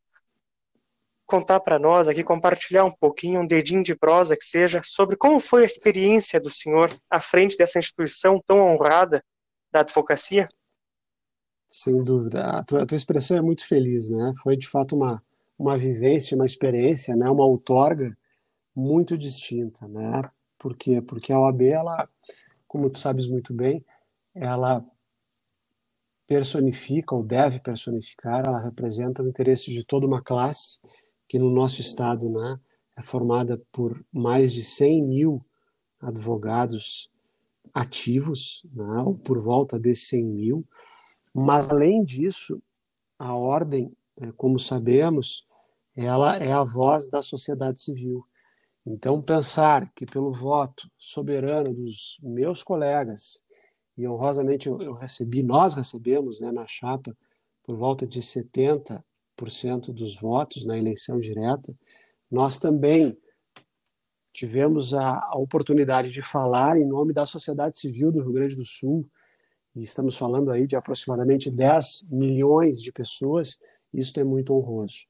contar 1.25 1.59
para 1.59 1.77
nós 1.77 2.07
aqui, 2.07 2.23
compartilhar 2.23 2.83
um 2.85 2.91
pouquinho, 2.91 3.41
um 3.41 3.45
dedinho 3.45 3.83
de 3.83 3.95
prosa 3.95 4.35
que 4.35 4.43
seja, 4.43 4.81
sobre 4.83 5.15
como 5.15 5.39
foi 5.39 5.61
a 5.61 5.65
experiência 5.65 6.41
do 6.41 6.49
senhor 6.49 6.91
à 7.07 7.19
frente 7.19 7.55
dessa 7.55 7.77
instituição 7.77 8.41
tão 8.47 8.59
honrada 8.59 9.23
da 9.71 9.81
advocacia? 9.81 10.49
Sem 11.67 12.03
dúvida. 12.03 12.43
A 12.43 12.63
tua, 12.63 12.81
a 12.81 12.85
tua 12.87 12.97
expressão 12.97 13.37
é 13.37 13.41
muito 13.41 13.67
feliz, 13.67 14.09
né? 14.09 14.33
Foi 14.41 14.57
de 14.57 14.67
fato 14.67 14.95
uma, 14.95 15.21
uma 15.57 15.77
vivência, 15.77 16.33
uma 16.33 16.47
experiência, 16.47 17.15
né? 17.15 17.29
uma 17.29 17.45
outorga 17.45 18.17
muito 18.75 19.15
distinta, 19.15 19.87
né? 19.87 20.23
Por 20.57 20.75
quê? 20.75 20.99
Porque 20.99 21.31
a 21.31 21.39
OAB, 21.39 21.61
ela, 21.61 22.09
como 22.67 22.89
tu 22.89 22.97
sabes 22.97 23.27
muito 23.27 23.53
bem, 23.53 23.85
ela 24.33 24.83
personifica 26.29 27.15
ou 27.15 27.23
deve 27.23 27.59
personificar, 27.59 28.43
ela 28.45 28.59
representa 28.59 29.23
o 29.23 29.27
interesse 29.27 29.71
de 29.71 29.83
toda 29.83 30.05
uma 30.05 30.21
classe 30.21 30.77
que 31.27 31.39
no 31.39 31.49
nosso 31.49 31.81
estado 31.81 32.29
né, 32.29 32.59
é 32.95 33.01
formada 33.01 33.59
por 33.71 33.99
mais 34.13 34.53
de 34.53 34.61
100 34.61 35.07
mil 35.07 35.45
advogados 35.99 37.09
ativos, 37.73 38.63
né, 38.71 39.01
ou 39.03 39.17
por 39.17 39.41
volta 39.41 39.79
de 39.79 39.95
100 39.95 40.23
mil, 40.23 40.67
mas 41.33 41.71
além 41.71 42.03
disso, 42.03 42.61
a 43.17 43.33
ordem, 43.35 43.91
é, 44.21 44.31
como 44.33 44.59
sabemos, 44.59 45.47
ela 45.95 46.37
é 46.37 46.51
a 46.51 46.63
voz 46.63 47.09
da 47.09 47.23
sociedade 47.23 47.79
civil. 47.79 48.23
Então, 48.85 49.19
pensar 49.19 49.91
que 49.95 50.05
pelo 50.05 50.31
voto 50.31 50.87
soberano 50.95 51.73
dos 51.73 52.19
meus 52.21 52.61
colegas, 52.61 53.43
e 53.99 54.07
honrosamente 54.07 54.69
eu, 54.69 54.81
eu 54.81 54.93
recebi, 54.93 55.43
nós 55.43 55.73
recebemos 55.73 56.39
né, 56.39 56.53
na 56.53 56.65
chapa, 56.65 57.13
por 57.61 57.75
volta 57.75 58.07
de 58.07 58.21
70 58.21 59.03
dos 59.93 60.15
votos 60.15 60.65
na 60.65 60.77
eleição 60.77 61.19
direta, 61.19 61.73
nós 62.31 62.59
também 62.59 63.17
tivemos 64.33 64.93
a, 64.93 65.17
a, 65.17 65.37
oportunidade 65.37 66.11
de 66.11 66.21
falar 66.21 66.77
em 66.77 66.85
nome 66.85 67.13
da 67.13 67.25
sociedade 67.25 67.77
civil 67.77 68.09
do 68.09 68.21
Rio 68.21 68.33
Grande 68.33 68.55
do 68.55 68.65
Sul, 68.65 69.05
e 69.75 69.81
estamos 69.81 70.15
falando 70.15 70.49
aí 70.49 70.65
de 70.65 70.77
aproximadamente 70.77 71.51
10 71.51 72.05
milhões 72.09 72.81
de 72.81 72.93
pessoas, 72.93 73.59
isso 73.93 74.17
é 74.17 74.23
muito 74.23 74.53
honroso. 74.53 75.07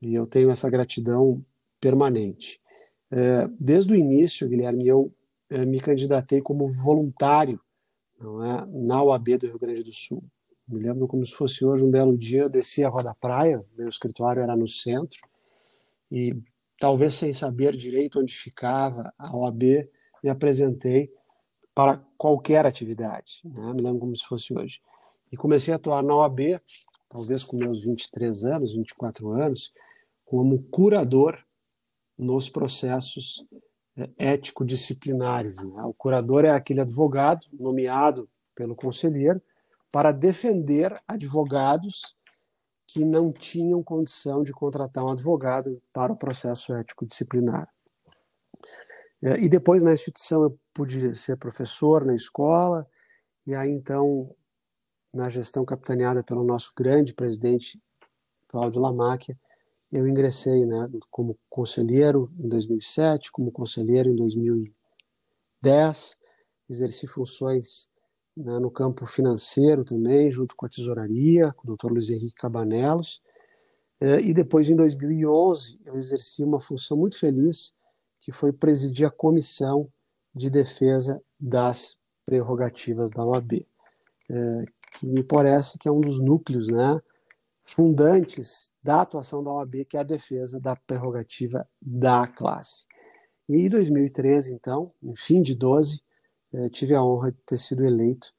E 0.00 0.12
eu 0.14 0.26
tenho 0.26 0.50
essa 0.50 0.68
gratidão 0.68 1.44
permanente. 1.80 2.60
É, 3.10 3.48
desde 3.58 3.92
o 3.92 3.96
início, 3.96 4.48
Guilherme, 4.48 4.86
eu 4.86 5.12
é, 5.50 5.64
me 5.64 5.80
candidatei 5.80 6.40
como 6.40 6.68
voluntário 6.68 7.60
não 8.22 8.44
é, 8.44 8.66
na 8.66 9.02
UAB 9.02 9.38
do 9.38 9.46
Rio 9.46 9.58
Grande 9.58 9.82
do 9.82 9.92
Sul. 9.92 10.22
Me 10.66 10.80
lembro 10.80 11.08
como 11.08 11.24
se 11.26 11.32
fosse 11.32 11.64
hoje 11.64 11.84
um 11.84 11.90
belo 11.90 12.16
dia, 12.16 12.42
eu 12.42 12.48
desci 12.48 12.84
a 12.84 12.88
Rua 12.88 13.02
da 13.02 13.14
Praia, 13.14 13.64
meu 13.76 13.88
escritório 13.88 14.42
era 14.42 14.56
no 14.56 14.68
centro, 14.68 15.20
e 16.10 16.34
talvez 16.78 17.14
sem 17.14 17.32
saber 17.32 17.76
direito 17.76 18.20
onde 18.20 18.32
ficava 18.32 19.12
a 19.18 19.36
OAB, 19.36 19.88
me 20.22 20.30
apresentei 20.30 21.12
para 21.74 21.96
qualquer 22.16 22.64
atividade, 22.64 23.40
né? 23.44 23.72
me 23.74 23.82
lembro 23.82 24.00
como 24.00 24.16
se 24.16 24.24
fosse 24.24 24.56
hoje. 24.56 24.80
E 25.32 25.36
comecei 25.36 25.72
a 25.72 25.76
atuar 25.76 26.02
na 26.02 26.14
OAB, 26.14 26.60
talvez 27.08 27.42
com 27.42 27.56
meus 27.56 27.82
23 27.82 28.44
anos, 28.44 28.72
24 28.72 29.30
anos, 29.30 29.72
como 30.24 30.62
curador 30.64 31.38
nos 32.16 32.48
processos 32.48 33.44
ético-disciplinares. 34.16 35.62
Né? 35.62 35.82
O 35.84 35.92
curador 35.92 36.44
é 36.44 36.50
aquele 36.50 36.80
advogado 36.80 37.46
nomeado 37.52 38.28
pelo 38.54 38.74
conselheiro 38.74 39.40
para 39.90 40.12
defender 40.12 40.98
advogados 41.06 42.16
que 42.86 43.04
não 43.04 43.32
tinham 43.32 43.82
condição 43.82 44.42
de 44.42 44.52
contratar 44.52 45.04
um 45.04 45.10
advogado 45.10 45.80
para 45.92 46.12
o 46.12 46.16
processo 46.16 46.74
ético 46.74 47.06
disciplinar. 47.06 47.68
É, 49.22 49.38
e 49.38 49.48
depois 49.48 49.82
na 49.82 49.92
instituição 49.92 50.42
eu 50.42 50.58
pude 50.74 51.14
ser 51.14 51.36
professor 51.36 52.04
na 52.04 52.14
escola, 52.14 52.86
e 53.46 53.54
aí 53.54 53.70
então, 53.70 54.34
na 55.14 55.28
gestão 55.28 55.64
capitaneada 55.64 56.22
pelo 56.22 56.44
nosso 56.44 56.72
grande 56.76 57.14
presidente 57.14 57.80
Cláudio 58.48 58.80
Lamáquia, 58.80 59.38
eu 59.92 60.08
ingressei 60.08 60.64
né, 60.64 60.88
como 61.10 61.38
conselheiro 61.50 62.32
em 62.38 62.48
2007, 62.48 63.30
como 63.30 63.52
conselheiro 63.52 64.08
em 64.08 64.16
2010, 64.16 66.18
exerci 66.70 67.06
funções 67.06 67.90
né, 68.34 68.58
no 68.58 68.70
campo 68.70 69.04
financeiro 69.04 69.84
também, 69.84 70.30
junto 70.30 70.56
com 70.56 70.64
a 70.64 70.68
tesouraria, 70.68 71.52
com 71.52 71.70
o 71.70 71.76
Dr. 71.76 71.92
Luiz 71.92 72.08
Henrique 72.08 72.34
Cabanelos. 72.34 73.20
É, 74.00 74.18
e 74.20 74.32
depois, 74.32 74.70
em 74.70 74.76
2011, 74.76 75.78
eu 75.84 75.96
exerci 75.96 76.42
uma 76.42 76.58
função 76.58 76.96
muito 76.96 77.18
feliz, 77.18 77.74
que 78.20 78.32
foi 78.32 78.50
presidir 78.50 79.06
a 79.06 79.10
Comissão 79.10 79.88
de 80.34 80.48
Defesa 80.48 81.22
das 81.38 81.98
Prerrogativas 82.24 83.10
da 83.10 83.24
OAB, 83.24 83.66
é, 84.30 84.64
que 84.94 85.06
me 85.06 85.22
parece 85.22 85.78
que 85.78 85.86
é 85.86 85.92
um 85.92 86.00
dos 86.00 86.18
núcleos 86.18 86.68
né, 86.68 87.00
fundantes 87.64 88.72
da 88.82 89.02
atuação 89.02 89.42
da 89.42 89.52
OAB, 89.52 89.84
que 89.88 89.96
é 89.96 90.00
a 90.00 90.04
defesa 90.04 90.60
da 90.60 90.76
prerrogativa 90.76 91.68
da 91.80 92.26
classe. 92.26 92.86
E 93.48 93.56
em 93.56 93.68
2013, 93.68 94.54
então, 94.54 94.92
no 95.02 95.16
fim 95.16 95.42
de 95.42 95.54
12, 95.54 96.02
tive 96.70 96.94
a 96.94 97.02
honra 97.02 97.32
de 97.32 97.38
ter 97.46 97.58
sido 97.58 97.84
eleito 97.84 98.32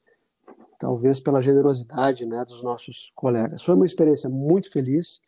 talvez 0.78 1.20
pela 1.20 1.40
generosidade 1.40 2.26
né, 2.26 2.44
dos 2.44 2.62
nossos 2.62 3.10
colegas. 3.14 3.62
Foi 3.62 3.74
uma 3.74 3.86
experiência 3.86 4.28
muito 4.28 4.70
feliz, 4.70 5.20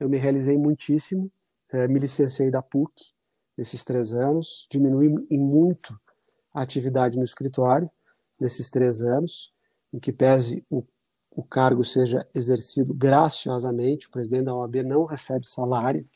eu 0.00 0.08
me 0.08 0.16
realizei 0.16 0.56
muitíssimo, 0.56 1.30
é, 1.70 1.86
me 1.86 1.98
licenciei 1.98 2.50
da 2.50 2.62
PUC 2.62 3.12
nesses 3.58 3.84
três 3.84 4.14
anos, 4.14 4.66
diminui 4.70 5.14
em 5.30 5.38
muito 5.38 5.98
a 6.54 6.62
atividade 6.62 7.18
no 7.18 7.24
escritório 7.24 7.90
nesses 8.40 8.70
três 8.70 9.02
anos, 9.02 9.52
em 9.92 9.98
que 9.98 10.12
pese 10.12 10.64
o, 10.70 10.82
o 11.36 11.42
cargo 11.42 11.84
seja 11.84 12.26
exercido 12.34 12.94
graciosamente, 12.94 14.06
o 14.06 14.10
presidente 14.10 14.46
da 14.46 14.54
OAB 14.54 14.76
não 14.76 15.04
recebe 15.04 15.46
salário, 15.46 16.08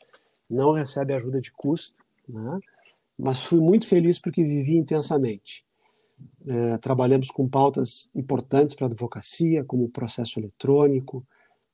não 0.49 0.71
recebe 0.71 1.13
ajuda 1.13 1.39
de 1.39 1.51
custo, 1.51 1.95
né? 2.27 2.59
mas 3.17 3.43
fui 3.43 3.59
muito 3.59 3.87
feliz 3.87 4.17
porque 4.17 4.43
vivi 4.43 4.75
intensamente. 4.75 5.63
É, 6.47 6.77
trabalhamos 6.79 7.29
com 7.29 7.47
pautas 7.47 8.09
importantes 8.15 8.73
para 8.73 8.87
a 8.87 8.89
advocacia, 8.89 9.63
como 9.63 9.87
processo 9.89 10.39
eletrônico, 10.39 11.23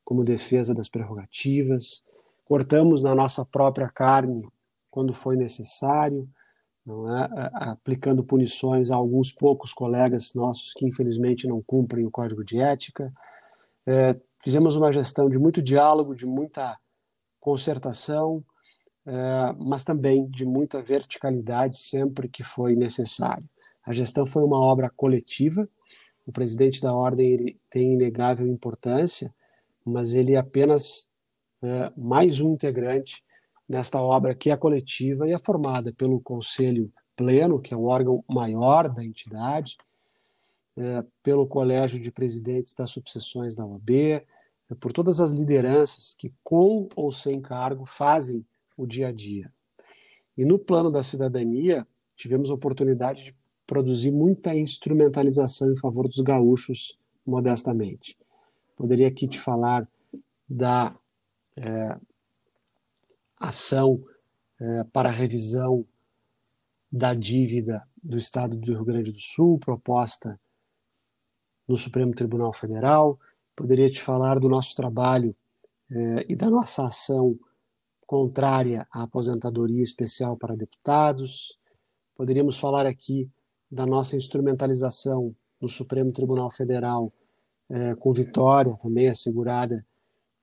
como 0.04 0.26
defesa 0.26 0.76
das 0.76 0.90
prerrogativas, 0.90 2.04
cortamos 2.44 3.02
na 3.02 3.16
nossa 3.16 3.46
própria 3.46 3.88
carne 3.88 4.46
quando 4.92 5.14
foi 5.14 5.38
necessário, 5.38 6.28
é? 6.86 7.50
aplicando 7.54 8.24
punições 8.24 8.92
a 8.92 8.96
alguns 8.96 9.32
poucos 9.32 9.74
colegas 9.74 10.34
nossos 10.34 10.74
que 10.74 10.86
infelizmente 10.86 11.48
não 11.48 11.62
cumprem 11.62 12.06
o 12.06 12.12
código 12.12 12.44
de 12.44 12.60
ética. 12.60 13.14
É, 13.88 14.20
fizemos 14.44 14.76
uma 14.76 14.92
gestão 14.92 15.30
de 15.30 15.40
muito 15.40 15.62
diálogo, 15.62 16.14
de 16.14 16.26
muita 16.26 16.78
concertação, 17.40 18.44
é, 19.06 19.54
mas 19.58 19.86
também 19.86 20.26
de 20.26 20.46
muita 20.46 20.82
verticalidade 20.82 21.78
sempre 21.78 22.28
que 22.28 22.44
foi 22.44 22.76
necessário. 22.76 23.48
A 23.86 23.94
gestão 23.94 24.28
foi 24.28 24.44
uma 24.44 24.60
obra 24.60 24.90
coletiva. 24.90 25.68
O 26.26 26.34
presidente 26.34 26.82
da 26.82 26.94
ordem 26.94 27.32
ele 27.32 27.62
tem 27.70 27.94
inegável 27.94 28.46
importância, 28.46 29.34
mas 29.86 30.14
ele 30.14 30.34
é 30.34 30.38
apenas 30.38 31.10
é, 31.64 31.90
mais 31.96 32.42
um 32.42 32.52
integrante 32.52 33.24
nesta 33.68 34.02
obra 34.02 34.36
que 34.36 34.52
é 34.52 34.58
coletiva 34.58 35.28
e 35.28 35.32
é 35.32 35.38
formada 35.38 35.94
pelo 35.94 36.20
Conselho 36.20 36.92
Pleno, 37.16 37.62
que 37.62 37.74
é 37.74 37.78
o 37.78 37.86
órgão 37.86 38.24
maior 38.30 38.90
da 38.94 39.04
entidade, 39.04 39.78
é, 40.78 41.04
pelo 41.24 41.48
Colégio 41.48 42.00
de 42.00 42.12
Presidentes 42.12 42.76
das 42.76 42.92
Subseções 42.92 43.56
da 43.56 43.66
OAB, 43.66 43.90
é, 43.90 44.24
por 44.80 44.94
todas 44.94 45.20
as 45.20 45.32
lideranças 45.32 46.14
que, 46.14 46.32
com 46.44 46.88
ou 46.96 47.12
sem 47.12 47.42
cargo, 47.42 47.86
fazem 47.86 48.46
o 48.78 48.86
dia 48.86 49.08
a 49.08 49.12
dia. 49.12 49.52
E 50.38 50.46
no 50.46 50.60
plano 50.60 50.92
da 50.92 51.02
cidadania, 51.02 51.86
tivemos 52.16 52.52
a 52.52 52.54
oportunidade 52.54 53.26
de 53.26 53.36
produzir 53.66 54.12
muita 54.12 54.56
instrumentalização 54.56 55.72
em 55.72 55.78
favor 55.78 56.08
dos 56.08 56.20
gaúchos, 56.20 56.98
modestamente. 57.26 58.18
Poderia 58.76 59.08
aqui 59.08 59.28
te 59.28 59.40
falar 59.40 59.88
da 60.48 60.94
é, 61.56 61.98
ação 63.38 64.02
é, 64.60 64.84
para 64.86 65.10
revisão 65.10 65.84
da 66.90 67.14
dívida 67.14 67.86
do 68.02 68.16
Estado 68.16 68.56
do 68.56 68.74
Rio 68.74 68.86
Grande 68.86 69.12
do 69.12 69.20
Sul, 69.20 69.60
proposta 69.60 70.40
no 71.68 71.76
Supremo 71.76 72.14
Tribunal 72.14 72.54
Federal. 72.54 73.20
Poderia 73.56 73.90
te 73.90 74.02
falar 74.02 74.40
do 74.40 74.48
nosso 74.48 74.76
trabalho 74.76 75.36
é, 75.92 76.26
e 76.30 76.36
da 76.36 76.50
nossa 76.50 76.86
ação 76.86 77.38
contrária 78.06 78.88
à 78.92 79.04
aposentadoria 79.04 79.82
especial 79.82 80.38
para 80.38 80.56
deputados. 80.56 81.58
Poderíamos 82.16 82.58
falar 82.58 82.86
aqui 82.86 83.30
da 83.70 83.86
nossa 83.86 84.16
instrumentalização 84.16 85.36
no 85.60 85.68
Supremo 85.68 86.12
Tribunal 86.12 86.50
Federal 86.50 87.12
é, 87.70 87.96
com 87.96 88.14
vitória 88.14 88.78
também 88.78 89.10
assegurada 89.10 89.86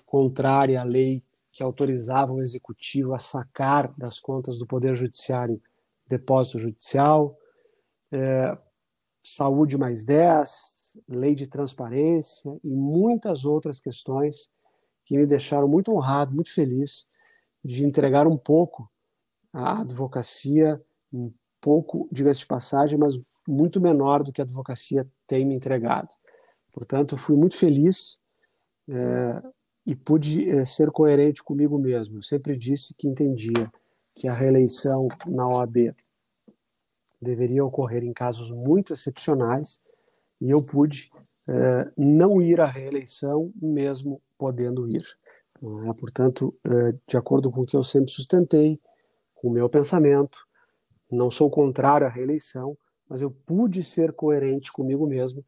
contrária 0.04 0.80
à 0.80 0.84
lei 0.84 1.22
que 1.50 1.62
autorizava 1.62 2.32
o 2.32 2.42
executivo 2.42 3.14
a 3.14 3.18
sacar 3.18 3.92
das 3.96 4.20
contas 4.20 4.58
do 4.58 4.66
Poder 4.66 4.94
Judiciário 4.96 5.60
depósito 6.06 6.58
judicial, 6.58 7.38
é, 8.12 8.56
saúde 9.22 9.78
mais 9.78 10.04
10, 10.04 10.83
lei 11.08 11.34
de 11.34 11.46
transparência 11.46 12.56
e 12.62 12.70
muitas 12.70 13.44
outras 13.44 13.80
questões 13.80 14.50
que 15.04 15.16
me 15.16 15.26
deixaram 15.26 15.68
muito 15.68 15.92
honrado, 15.92 16.34
muito 16.34 16.52
feliz 16.52 17.08
de 17.64 17.84
entregar 17.84 18.26
um 18.26 18.36
pouco 18.36 18.90
à 19.52 19.80
advocacia, 19.80 20.80
um 21.12 21.32
pouco, 21.60 22.08
diga-se 22.10 22.40
de 22.40 22.46
passagem, 22.46 22.98
mas 22.98 23.14
muito 23.46 23.80
menor 23.80 24.22
do 24.22 24.32
que 24.32 24.40
a 24.40 24.44
advocacia 24.44 25.08
tem 25.26 25.44
me 25.44 25.54
entregado. 25.54 26.14
Portanto, 26.72 27.16
fui 27.16 27.36
muito 27.36 27.56
feliz 27.56 28.18
é, 28.88 29.42
e 29.86 29.94
pude 29.94 30.50
é, 30.50 30.64
ser 30.64 30.90
coerente 30.90 31.42
comigo 31.42 31.78
mesmo. 31.78 32.18
Eu 32.18 32.22
sempre 32.22 32.56
disse 32.56 32.94
que 32.94 33.08
entendia 33.08 33.70
que 34.14 34.28
a 34.28 34.34
reeleição 34.34 35.08
na 35.26 35.46
OAB 35.46 35.94
deveria 37.20 37.64
ocorrer 37.64 38.04
em 38.04 38.12
casos 38.12 38.50
muito 38.50 38.92
excepcionais 38.92 39.82
e 40.44 40.50
eu 40.50 40.62
pude 40.62 41.10
é, 41.48 41.90
não 41.96 42.42
ir 42.42 42.60
à 42.60 42.66
reeleição 42.66 43.50
mesmo 43.60 44.20
podendo 44.36 44.86
ir. 44.86 45.02
É? 45.88 45.92
Portanto, 45.94 46.54
é, 46.62 46.94
de 47.08 47.16
acordo 47.16 47.50
com 47.50 47.62
o 47.62 47.66
que 47.66 47.76
eu 47.76 47.82
sempre 47.82 48.10
sustentei, 48.10 48.78
com 49.34 49.48
o 49.48 49.50
meu 49.50 49.68
pensamento, 49.70 50.38
não 51.10 51.30
sou 51.30 51.50
contrário 51.50 52.06
à 52.06 52.10
reeleição, 52.10 52.76
mas 53.08 53.22
eu 53.22 53.30
pude 53.30 53.82
ser 53.82 54.12
coerente 54.12 54.70
comigo 54.70 55.06
mesmo, 55.06 55.42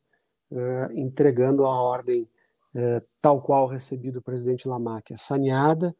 é, 0.50 0.88
entregando 0.94 1.64
a 1.64 1.70
ordem 1.70 2.28
tal 3.22 3.40
qual 3.40 3.66
recebi 3.66 4.10
do 4.10 4.20
presidente 4.20 4.68
Lamac, 4.68 5.16
saneada, 5.16 5.96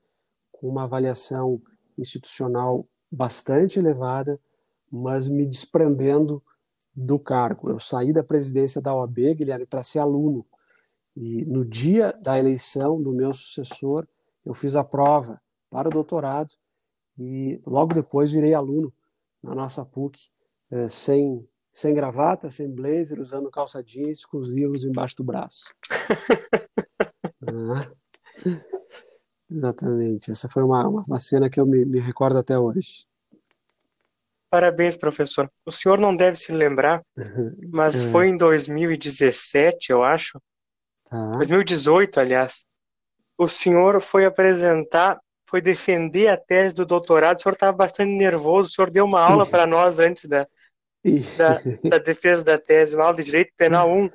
com 0.52 0.68
uma 0.68 0.84
avaliação 0.84 1.58
institucional 1.96 2.86
bastante 3.10 3.78
elevada, 3.78 4.38
mas 4.92 5.26
me 5.26 5.46
desprendendo 5.46 6.42
do 6.96 7.18
cargo. 7.18 7.68
Eu 7.68 7.78
saí 7.78 8.12
da 8.12 8.24
presidência 8.24 8.80
da 8.80 8.94
OAB, 8.94 9.34
Guilherme, 9.34 9.66
para 9.66 9.82
ser 9.82 9.98
aluno. 9.98 10.46
E 11.14 11.44
no 11.44 11.64
dia 11.64 12.12
da 12.22 12.38
eleição 12.38 13.02
do 13.02 13.12
meu 13.12 13.32
sucessor, 13.34 14.06
eu 14.44 14.54
fiz 14.54 14.76
a 14.76 14.82
prova 14.82 15.40
para 15.68 15.88
o 15.88 15.90
doutorado 15.90 16.54
e 17.18 17.60
logo 17.66 17.94
depois 17.94 18.30
virei 18.30 18.54
aluno 18.54 18.92
na 19.42 19.54
nossa 19.54 19.84
PUC, 19.84 20.28
eh, 20.70 20.88
sem, 20.88 21.46
sem 21.70 21.94
gravata, 21.94 22.50
sem 22.50 22.70
blazer, 22.70 23.20
usando 23.20 23.50
calça 23.50 23.82
jeans, 23.82 24.24
com 24.24 24.38
os 24.38 24.48
livros 24.48 24.84
embaixo 24.84 25.16
do 25.16 25.24
braço. 25.24 25.74
ah, 27.48 27.90
exatamente. 29.50 30.30
Essa 30.30 30.48
foi 30.48 30.62
uma, 30.62 30.86
uma 30.88 31.20
cena 31.20 31.48
que 31.48 31.60
eu 31.60 31.66
me, 31.66 31.84
me 31.84 32.00
recordo 32.00 32.38
até 32.38 32.58
hoje. 32.58 33.06
Parabéns, 34.50 34.96
professor. 34.96 35.50
O 35.64 35.72
senhor 35.72 35.98
não 35.98 36.16
deve 36.16 36.36
se 36.36 36.52
lembrar, 36.52 37.02
mas 37.70 38.00
é. 38.00 38.10
foi 38.10 38.28
em 38.28 38.36
2017, 38.36 39.90
eu 39.90 40.04
acho, 40.04 40.40
Tá. 41.10 41.30
2018, 41.32 42.20
aliás. 42.20 42.64
O 43.38 43.48
senhor 43.48 44.00
foi 44.00 44.24
apresentar, 44.24 45.20
foi 45.48 45.60
defender 45.60 46.28
a 46.28 46.36
tese 46.36 46.74
do 46.74 46.86
doutorado. 46.86 47.38
O 47.38 47.42
senhor 47.42 47.52
estava 47.52 47.76
bastante 47.76 48.10
nervoso. 48.10 48.68
O 48.68 48.72
senhor 48.72 48.90
deu 48.90 49.04
uma 49.04 49.20
aula 49.20 49.46
para 49.46 49.66
nós 49.66 49.98
antes 49.98 50.24
da, 50.24 50.46
da, 51.36 51.88
da, 51.90 51.98
defesa 51.98 52.42
da 52.42 52.58
tese, 52.58 52.96
uma 52.96 53.04
aula 53.04 53.16
de 53.16 53.24
Direito 53.24 53.52
Penal 53.56 53.90
1. 53.90 54.10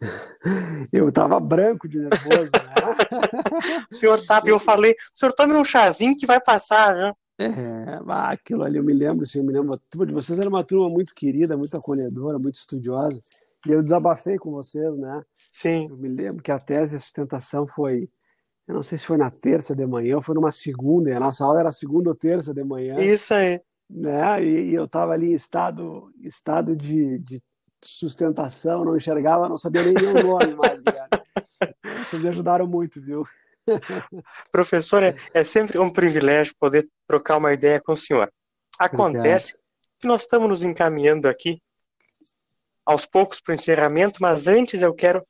Eu 0.92 1.08
estava 1.10 1.38
branco 1.38 1.86
de 1.88 1.98
nervoso. 1.98 2.50
Né? 2.52 3.84
o 3.92 3.94
senhor 3.94 4.18
estava, 4.18 4.48
eu 4.48 4.58
falei, 4.58 4.92
o 4.92 5.18
senhor 5.18 5.32
tome 5.34 5.52
um 5.52 5.64
chazinho 5.64 6.16
que 6.16 6.26
vai 6.26 6.40
passar, 6.40 6.94
né? 6.94 7.12
É, 7.40 7.98
aquilo 8.06 8.62
ali 8.62 8.76
eu 8.76 8.84
me 8.84 8.92
lembro, 8.92 9.22
assim, 9.22 9.38
eu 9.38 9.44
me 9.44 9.52
lembro, 9.52 9.74
a 9.74 9.78
turma 9.88 10.06
de 10.06 10.12
vocês 10.12 10.38
era 10.38 10.48
uma 10.48 10.62
turma 10.62 10.90
muito 10.90 11.14
querida, 11.14 11.56
muito 11.56 11.76
acolhedora, 11.76 12.38
muito 12.38 12.56
estudiosa. 12.56 13.20
E 13.66 13.70
eu 13.70 13.82
desabafei 13.82 14.38
com 14.38 14.50
vocês, 14.50 14.96
né? 14.96 15.22
Sim. 15.52 15.86
Eu 15.88 15.96
me 15.96 16.08
lembro 16.08 16.42
que 16.42 16.50
a 16.50 16.58
tese 16.58 16.96
de 16.96 17.02
sustentação 17.02 17.66
foi, 17.66 18.08
eu 18.66 18.74
não 18.74 18.82
sei 18.82 18.98
se 18.98 19.06
foi 19.06 19.16
na 19.16 19.30
terça 19.30 19.74
de 19.74 19.86
manhã 19.86 20.16
ou 20.16 20.22
foi 20.22 20.34
numa 20.34 20.52
segunda, 20.52 21.10
e 21.10 21.12
a 21.12 21.20
nossa 21.20 21.44
aula 21.44 21.60
era 21.60 21.72
segunda 21.72 22.10
ou 22.10 22.16
terça 22.16 22.52
de 22.52 22.62
manhã. 22.62 22.98
Isso 23.00 23.32
aí. 23.34 23.60
Né? 23.88 24.44
E, 24.44 24.70
e 24.70 24.74
eu 24.74 24.84
estava 24.84 25.12
ali 25.12 25.30
em 25.30 25.34
estado, 25.34 26.12
estado 26.22 26.76
de, 26.76 27.18
de 27.18 27.42
sustentação, 27.82 28.84
não 28.84 28.96
enxergava, 28.96 29.48
não 29.48 29.56
sabia 29.56 29.82
nem 29.82 29.94
o 29.94 30.26
nome 30.26 30.54
mais, 30.54 30.80
Vocês 32.06 32.22
me 32.22 32.28
ajudaram 32.28 32.66
muito, 32.66 33.00
viu? 33.00 33.26
Professor, 34.50 35.02
é, 35.02 35.16
é, 35.34 35.44
sempre 35.44 35.78
um 35.78 35.90
privilégio 35.90 36.54
poder 36.58 36.86
trocar 37.06 37.36
uma 37.36 37.52
ideia 37.52 37.80
com 37.80 37.92
o 37.92 37.96
senhor. 37.96 38.32
Acontece 38.78 39.52
Obrigado. 39.52 40.00
que 40.00 40.06
nós 40.06 40.22
estamos 40.22 40.48
nos 40.48 40.62
encaminhando 40.62 41.28
aqui 41.28 41.60
aos 42.84 43.06
poucos 43.06 43.40
para 43.40 43.52
o 43.52 43.54
encerramento, 43.54 44.20
mas 44.20 44.48
antes 44.48 44.82
eu 44.82 44.94
quero 44.94 45.24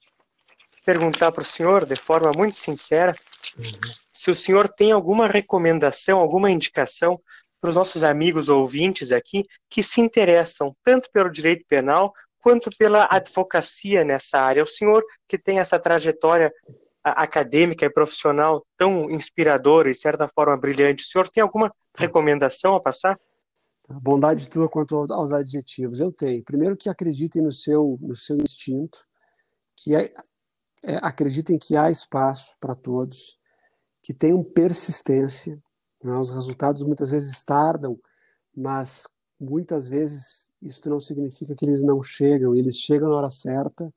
perguntar 0.84 1.30
para 1.32 1.42
o 1.42 1.44
senhor, 1.44 1.84
de 1.84 1.96
forma 1.96 2.32
muito 2.34 2.56
sincera, 2.56 3.14
uhum. 3.58 3.70
se 4.12 4.30
o 4.30 4.34
senhor 4.34 4.68
tem 4.68 4.92
alguma 4.92 5.26
recomendação, 5.26 6.18
alguma 6.18 6.50
indicação 6.50 7.20
para 7.60 7.70
os 7.70 7.76
nossos 7.76 8.02
amigos 8.02 8.48
ouvintes 8.48 9.12
aqui 9.12 9.46
que 9.68 9.82
se 9.82 10.00
interessam 10.00 10.74
tanto 10.82 11.10
pelo 11.12 11.30
direito 11.30 11.64
penal 11.68 12.14
quanto 12.38 12.70
pela 12.78 13.06
advocacia 13.10 14.02
nessa 14.02 14.40
área. 14.40 14.62
O 14.62 14.66
senhor 14.66 15.04
que 15.28 15.36
tem 15.36 15.58
essa 15.58 15.78
trajetória 15.78 16.50
acadêmica 17.02 17.86
e 17.86 17.90
profissional 17.90 18.64
tão 18.76 19.10
inspiradora 19.10 19.88
e, 19.88 19.92
de 19.92 19.98
certa 19.98 20.28
forma, 20.28 20.56
brilhante, 20.56 21.04
o 21.04 21.06
senhor 21.06 21.28
tem 21.28 21.42
alguma 21.42 21.72
recomendação 21.96 22.74
a 22.74 22.80
passar? 22.80 23.18
A 23.88 23.98
bondade 23.98 24.48
tua 24.48 24.68
quanto 24.68 24.96
aos 25.12 25.32
adjetivos, 25.32 25.98
eu 25.98 26.12
tenho. 26.12 26.44
Primeiro 26.44 26.76
que 26.76 26.88
acreditem 26.88 27.42
no 27.42 27.50
seu, 27.50 27.98
no 28.00 28.14
seu 28.14 28.36
instinto, 28.36 29.04
que 29.76 29.96
é, 29.96 30.12
é, 30.84 30.96
acreditem 31.02 31.58
que 31.58 31.76
há 31.76 31.90
espaço 31.90 32.56
para 32.60 32.74
todos, 32.74 33.38
que 34.02 34.14
tenham 34.14 34.44
persistência. 34.44 35.58
Né? 36.02 36.16
Os 36.16 36.30
resultados 36.30 36.82
muitas 36.84 37.10
vezes 37.10 37.42
tardam, 37.42 37.98
mas 38.54 39.08
muitas 39.40 39.88
vezes 39.88 40.52
isso 40.62 40.88
não 40.88 41.00
significa 41.00 41.54
que 41.56 41.64
eles 41.64 41.82
não 41.82 42.02
chegam, 42.02 42.54
eles 42.54 42.76
chegam 42.76 43.08
na 43.08 43.16
hora 43.16 43.30
certa, 43.30 43.92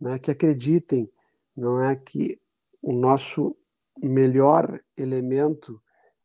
né? 0.00 0.18
que 0.18 0.30
acreditem, 0.30 1.10
não 1.56 1.82
é 1.82 1.96
que 1.96 2.40
o 2.82 2.92
nosso 2.92 3.56
melhor 3.98 4.80
elemento 4.96 5.80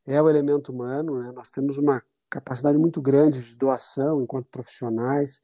é 0.06 0.22
o 0.22 0.30
elemento 0.30 0.72
humano, 0.72 1.22
né? 1.22 1.32
nós 1.32 1.50
temos 1.50 1.78
uma 1.78 2.04
capacidade 2.30 2.78
muito 2.78 3.02
grande 3.02 3.44
de 3.44 3.56
doação 3.56 4.22
enquanto 4.22 4.50
profissionais, 4.50 5.42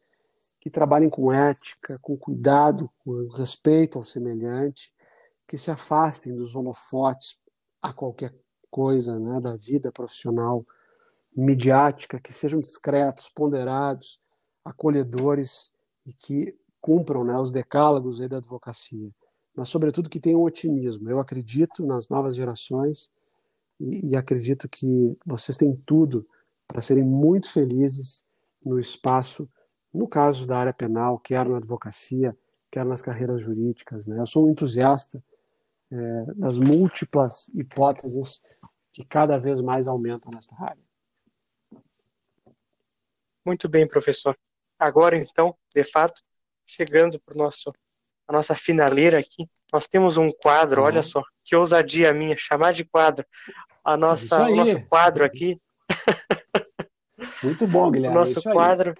que 0.59 0.69
trabalhem 0.69 1.09
com 1.09 1.31
ética, 1.31 1.97
com 2.01 2.17
cuidado, 2.17 2.89
com 2.99 3.27
respeito 3.29 3.97
ao 3.97 4.03
semelhante, 4.03 4.91
que 5.47 5.57
se 5.57 5.71
afastem 5.71 6.35
dos 6.35 6.55
holofotes 6.55 7.39
a 7.81 7.93
qualquer 7.93 8.35
coisa 8.69 9.17
né, 9.19 9.39
da 9.39 9.55
vida 9.55 9.91
profissional 9.91 10.65
midiática, 11.35 12.19
que 12.19 12.33
sejam 12.33 12.59
discretos, 12.59 13.29
ponderados, 13.29 14.19
acolhedores 14.65 15.71
e 16.05 16.11
que 16.11 16.57
cumpram 16.81 17.23
né, 17.23 17.37
os 17.37 17.51
decálogos 17.51 18.19
da 18.27 18.37
advocacia. 18.37 19.09
Mas, 19.57 19.69
sobretudo, 19.69 20.07
que 20.07 20.19
tenham 20.19 20.43
otimismo. 20.43 21.09
Eu 21.09 21.19
acredito 21.19 21.83
nas 21.83 22.07
novas 22.09 22.35
gerações 22.35 23.11
e, 23.79 24.11
e 24.11 24.15
acredito 24.15 24.69
que 24.69 25.17
vocês 25.25 25.57
têm 25.57 25.75
tudo 25.83 26.27
para 26.67 26.79
serem 26.79 27.03
muito 27.03 27.51
felizes 27.51 28.23
no 28.63 28.79
espaço, 28.79 29.49
no 29.91 30.07
caso 30.07 30.45
da 30.45 30.59
área 30.59 30.73
penal, 30.73 31.17
quer 31.17 31.49
na 31.49 31.57
advocacia, 31.57 32.37
quer 32.69 32.85
nas 32.85 33.01
carreiras 33.01 33.41
jurídicas. 33.43 34.05
Né? 34.05 34.19
Eu 34.19 34.27
sou 34.27 34.45
um 34.45 34.51
entusiasta 34.51 35.23
é, 35.89 36.25
das 36.35 36.59
múltiplas 36.59 37.49
hipóteses 37.55 38.43
que 38.93 39.03
cada 39.03 39.39
vez 39.39 39.59
mais 39.59 39.87
aumentam 39.87 40.31
nesta 40.31 40.55
área. 40.61 40.83
Muito 43.43 43.67
bem, 43.67 43.87
professor. 43.87 44.37
Agora, 44.77 45.17
então, 45.17 45.57
de 45.73 45.83
fato, 45.83 46.21
chegando 46.63 47.19
para 47.19 47.35
nosso 47.35 47.71
a 48.27 48.33
nossa 48.33 48.53
finaleira 48.53 49.19
aqui, 49.19 49.47
nós 49.71 49.87
temos 49.87 50.17
um 50.17 50.31
quadro, 50.31 50.81
uhum. 50.81 50.87
olha 50.87 51.01
só, 51.01 51.23
que 51.43 51.55
ousadia 51.55 52.13
minha, 52.13 52.35
chamar 52.37 52.73
de 52.73 52.83
quadro. 52.83 53.25
A 53.83 53.95
nossa, 53.95 54.43
o 54.47 54.55
nosso 54.55 54.81
quadro 54.87 55.23
aqui. 55.23 55.57
Muito 57.41 57.65
bom, 57.67 57.89
Guilherme. 57.91 58.15
O 58.15 58.19
nosso 58.19 58.41
quadro. 58.43 58.93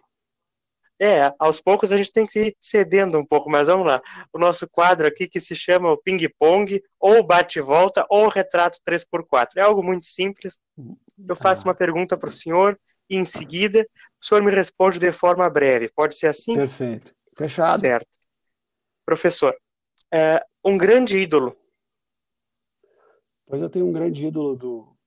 É, 1.00 1.32
aos 1.38 1.62
poucos 1.62 1.92
a 1.92 1.98
gente 1.98 2.12
tem 2.12 2.26
que 2.26 2.40
ir 2.48 2.56
cedendo 2.60 3.20
um 3.20 3.26
pouco, 3.26 3.50
mas 3.50 3.68
vamos 3.68 3.86
lá. 3.86 4.02
O 4.34 4.40
nosso 4.40 4.68
quadro 4.68 5.06
aqui 5.06 5.28
que 5.28 5.40
se 5.40 5.56
chama 5.56 5.92
o 5.92 5.98
ping-pong, 5.98 6.82
ou 7.00 7.22
bate-volta, 7.24 8.06
ou 8.10 8.28
retrato 8.28 8.80
3x4. 8.88 9.58
É 9.58 9.62
algo 9.62 9.84
muito 9.84 10.06
simples. 10.08 10.58
Eu 11.28 11.36
faço 11.36 11.64
ah. 11.64 11.70
uma 11.70 11.76
pergunta 11.76 12.18
para 12.18 12.30
o 12.30 12.32
senhor 12.32 12.80
e 13.10 13.16
em 13.16 13.26
seguida 13.26 13.88
o 14.22 14.26
senhor 14.26 14.42
me 14.42 14.52
responde 14.52 14.98
de 14.98 15.12
forma 15.12 15.48
breve. 15.50 15.92
Pode 15.96 16.16
ser 16.16 16.28
assim? 16.28 16.56
Perfeito. 16.56 17.14
Fechado. 17.38 17.80
Certo. 17.80 18.10
Professor, 19.08 19.56
é, 20.14 20.44
um 20.66 20.78
grande 20.78 21.18
ídolo. 21.18 21.56
Pois 23.46 23.62
eu 23.62 23.70
tenho 23.70 23.88
um 23.88 23.92
grande 23.94 24.28
ídolo 24.28 24.54
do, 24.54 24.98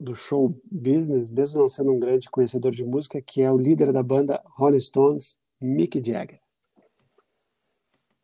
do 0.00 0.14
show 0.16 0.58
business, 0.72 1.28
mesmo 1.28 1.60
não 1.60 1.68
sendo 1.68 1.92
um 1.92 2.00
grande 2.00 2.30
conhecedor 2.30 2.72
de 2.72 2.82
música, 2.82 3.20
que 3.20 3.42
é 3.42 3.52
o 3.52 3.58
líder 3.58 3.92
da 3.92 4.02
banda 4.02 4.42
Rolling 4.56 4.80
Stones, 4.80 5.38
Mick 5.60 6.02
Jagger. 6.02 6.40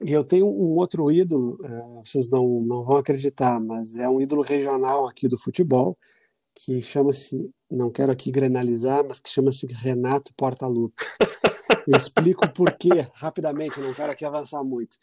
E 0.02 0.12
eu 0.12 0.24
tenho 0.24 0.46
um 0.46 0.76
outro 0.76 1.12
ídolo, 1.12 1.58
é, 1.62 2.02
vocês 2.02 2.30
não, 2.30 2.62
não 2.62 2.82
vão 2.82 2.96
acreditar, 2.96 3.60
mas 3.60 3.98
é 3.98 4.08
um 4.08 4.18
ídolo 4.18 4.40
regional 4.40 5.06
aqui 5.06 5.28
do 5.28 5.36
futebol, 5.36 5.98
que 6.54 6.80
chama-se, 6.80 7.50
não 7.70 7.90
quero 7.90 8.12
aqui 8.12 8.30
granalizar, 8.30 9.04
mas 9.06 9.20
que 9.20 9.28
chama-se 9.28 9.66
Renato 9.66 10.32
Portaluppi. 10.34 11.04
explico 11.94 12.48
por 12.48 12.72
quê, 12.72 13.08
rapidamente, 13.14 13.80
não 13.80 13.94
quero 13.94 14.12
aqui 14.12 14.24
avançar 14.24 14.62
muito. 14.64 14.96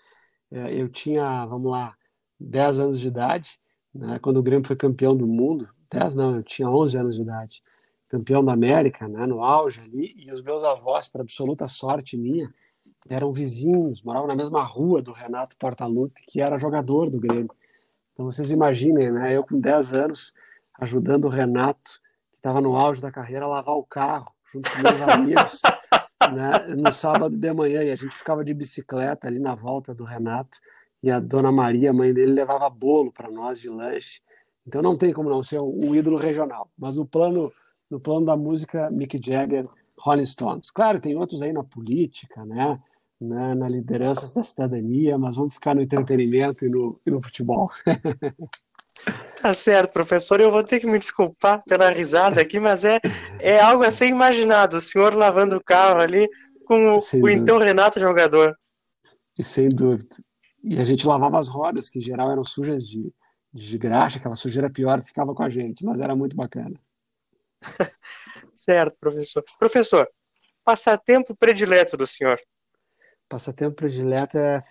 É, 0.51 0.73
eu 0.73 0.89
tinha, 0.89 1.45
vamos 1.45 1.71
lá, 1.71 1.95
10 2.39 2.79
anos 2.79 2.99
de 2.99 3.07
idade, 3.07 3.59
né, 3.93 4.19
quando 4.19 4.37
o 4.37 4.43
Grêmio 4.43 4.67
foi 4.67 4.75
campeão 4.75 5.15
do 5.15 5.27
mundo, 5.27 5.69
10 5.91 6.15
não, 6.15 6.35
eu 6.35 6.43
tinha 6.43 6.69
11 6.69 6.97
anos 6.97 7.15
de 7.15 7.21
idade, 7.21 7.61
campeão 8.09 8.43
da 8.43 8.53
América, 8.53 9.07
né, 9.07 9.25
no 9.25 9.43
auge 9.43 9.81
ali, 9.81 10.13
e 10.17 10.31
os 10.31 10.41
meus 10.41 10.63
avós, 10.63 11.07
para 11.07 11.21
absoluta 11.21 11.67
sorte 11.67 12.17
minha, 12.17 12.51
eram 13.09 13.31
vizinhos, 13.31 14.01
moravam 14.01 14.27
na 14.27 14.35
mesma 14.35 14.61
rua 14.63 15.01
do 15.01 15.11
Renato 15.11 15.57
Portaluppi, 15.57 16.21
que 16.27 16.41
era 16.41 16.57
jogador 16.57 17.09
do 17.09 17.19
Grêmio. 17.19 17.51
Então 18.13 18.25
vocês 18.25 18.51
imaginem, 18.51 19.11
né, 19.11 19.35
eu 19.35 19.43
com 19.43 19.59
10 19.59 19.93
anos, 19.93 20.33
ajudando 20.79 21.25
o 21.25 21.29
Renato, 21.29 21.99
que 22.31 22.37
estava 22.37 22.61
no 22.61 22.75
auge 22.75 23.01
da 23.01 23.11
carreira, 23.11 23.45
a 23.45 23.49
lavar 23.49 23.75
o 23.75 23.83
carro, 23.83 24.31
junto 24.51 24.69
com 24.71 24.81
meus 24.81 25.01
amigos, 25.01 25.61
né, 26.31 26.75
no 26.75 26.91
sábado 26.93 27.38
de 27.38 27.53
manhã. 27.53 27.83
E 27.83 27.91
a 27.91 27.95
gente 27.95 28.15
ficava 28.15 28.43
de 28.43 28.53
bicicleta 28.53 29.27
ali 29.27 29.39
na 29.39 29.55
volta 29.55 29.93
do 29.93 30.03
Renato. 30.03 30.59
E 31.01 31.12
a 31.12 31.19
dona 31.19 31.51
Maria, 31.51 31.89
a 31.89 31.93
mãe 31.93 32.13
dele, 32.13 32.31
levava 32.31 32.69
bolo 32.69 33.12
para 33.12 33.29
nós 33.29 33.59
de 33.59 33.69
lanche. 33.69 34.21
Então 34.65 34.81
não 34.81 34.97
tem 34.97 35.12
como 35.12 35.29
não 35.29 35.43
ser 35.43 35.59
um, 35.59 35.93
ídolo 35.93 36.17
regional. 36.17 36.69
Mas 36.77 36.97
no 36.97 37.05
plano, 37.05 37.51
no 37.89 37.99
plano 37.99 38.25
da 38.25 38.38
música, 38.38 38.89
Mick 38.89 39.19
Jagger, 39.21 39.65
Rolling 39.99 40.25
Stones. 40.25 40.71
Claro, 40.71 41.01
tem 41.01 41.15
outros 41.17 41.41
aí 41.41 41.51
na 41.51 41.63
política, 41.63 42.45
né? 42.45 42.79
né 43.19 43.53
na 43.55 43.67
liderança 43.67 44.33
da 44.33 44.43
cidadania, 44.43 45.17
mas 45.17 45.36
vamos 45.36 45.53
ficar 45.53 45.75
no 45.75 45.81
entretenimento 45.81 46.65
e 46.65 46.69
no, 46.69 46.99
e 47.05 47.12
no 47.12 47.21
futebol. 47.21 47.69
Tá 49.43 49.53
certo, 49.53 49.91
professor. 49.91 50.39
Eu 50.39 50.49
vou 50.49 50.63
ter 50.63 50.79
que 50.79 50.87
me 50.87 50.97
desculpar 50.97 51.61
pela 51.65 51.89
risada 51.89 52.39
aqui, 52.39 52.61
mas 52.61 52.85
é, 52.85 53.01
é 53.39 53.59
algo 53.59 53.83
a 53.83 53.91
ser 53.91 54.07
imaginado. 54.07 54.77
O 54.77 54.81
senhor 54.81 55.13
lavando 55.13 55.57
o 55.57 55.63
carro 55.63 55.99
ali 55.99 56.29
com 56.65 56.95
o, 56.95 56.99
o 57.21 57.29
então 57.29 57.57
Renato 57.57 57.99
jogador. 57.99 58.57
Sem 59.41 59.67
dúvida. 59.67 60.15
E 60.63 60.79
a 60.79 60.83
gente 60.85 61.05
lavava 61.05 61.37
as 61.37 61.49
rodas, 61.49 61.89
que 61.89 61.99
em 61.99 62.01
geral 62.01 62.31
eram 62.31 62.45
sujas 62.45 62.87
de, 62.87 63.13
de 63.53 63.77
graxa, 63.77 64.17
aquela 64.17 64.35
sujeira 64.35 64.69
pior 64.69 65.03
ficava 65.03 65.35
com 65.35 65.43
a 65.43 65.49
gente, 65.49 65.83
mas 65.83 65.99
era 65.99 66.15
muito 66.15 66.37
bacana. 66.37 66.79
certo, 68.55 68.95
professor. 68.97 69.43
Professor, 69.59 70.07
passatempo 70.63 71.35
predileto 71.35 71.97
do 71.97 72.07
senhor? 72.07 72.39
Passatempo 73.27 73.75
predileto 73.75 74.37
é, 74.37 74.63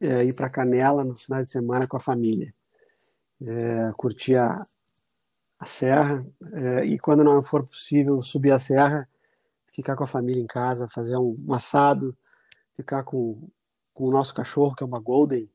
é 0.00 0.24
ir 0.24 0.34
para 0.34 0.48
Canela 0.48 1.04
no 1.04 1.14
final 1.14 1.42
de 1.42 1.50
semana 1.50 1.86
com 1.86 1.98
a 1.98 2.00
família 2.00 2.54
é, 3.42 3.92
curtir 3.96 4.36
a, 4.36 4.64
a 5.58 5.66
serra 5.66 6.26
é, 6.52 6.84
e 6.84 6.98
quando 6.98 7.24
não 7.24 7.42
for 7.42 7.66
possível 7.66 8.20
subir 8.22 8.52
a 8.52 8.58
serra, 8.58 9.08
ficar 9.66 9.96
com 9.96 10.04
a 10.04 10.06
família 10.06 10.42
em 10.42 10.46
casa, 10.46 10.88
fazer 10.88 11.16
um, 11.16 11.36
um 11.46 11.54
assado, 11.54 12.16
ficar 12.76 13.02
com, 13.04 13.48
com 13.92 14.04
o 14.04 14.10
nosso 14.10 14.34
cachorro, 14.34 14.74
que 14.74 14.82
é 14.82 14.86
uma 14.86 15.00
Golden, 15.00 15.46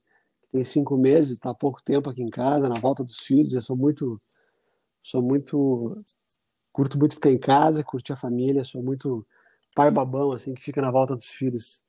que 0.41 0.49
tem 0.51 0.63
cinco 0.63 0.97
meses, 0.97 1.33
está 1.33 1.53
pouco 1.53 1.81
tempo 1.83 2.09
aqui 2.09 2.21
em 2.21 2.29
casa, 2.29 2.69
na 2.69 2.79
volta 2.79 3.03
dos 3.03 3.17
filhos. 3.17 3.53
Eu 3.53 3.61
sou 3.61 3.75
muito, 3.75 4.21
sou 5.01 5.21
muito, 5.21 6.01
curto 6.71 6.97
muito 6.97 7.15
ficar 7.15 7.31
em 7.31 7.39
casa, 7.39 7.83
curtir 7.83 8.13
a 8.13 8.15
família, 8.17 8.63
sou 8.63 8.83
muito 8.83 9.25
pai 9.75 9.89
babão, 9.91 10.31
assim, 10.33 10.53
que 10.53 10.61
fica 10.61 10.81
na 10.81 10.91
volta 10.91 11.15
dos 11.15 11.27
filhos 11.27 11.83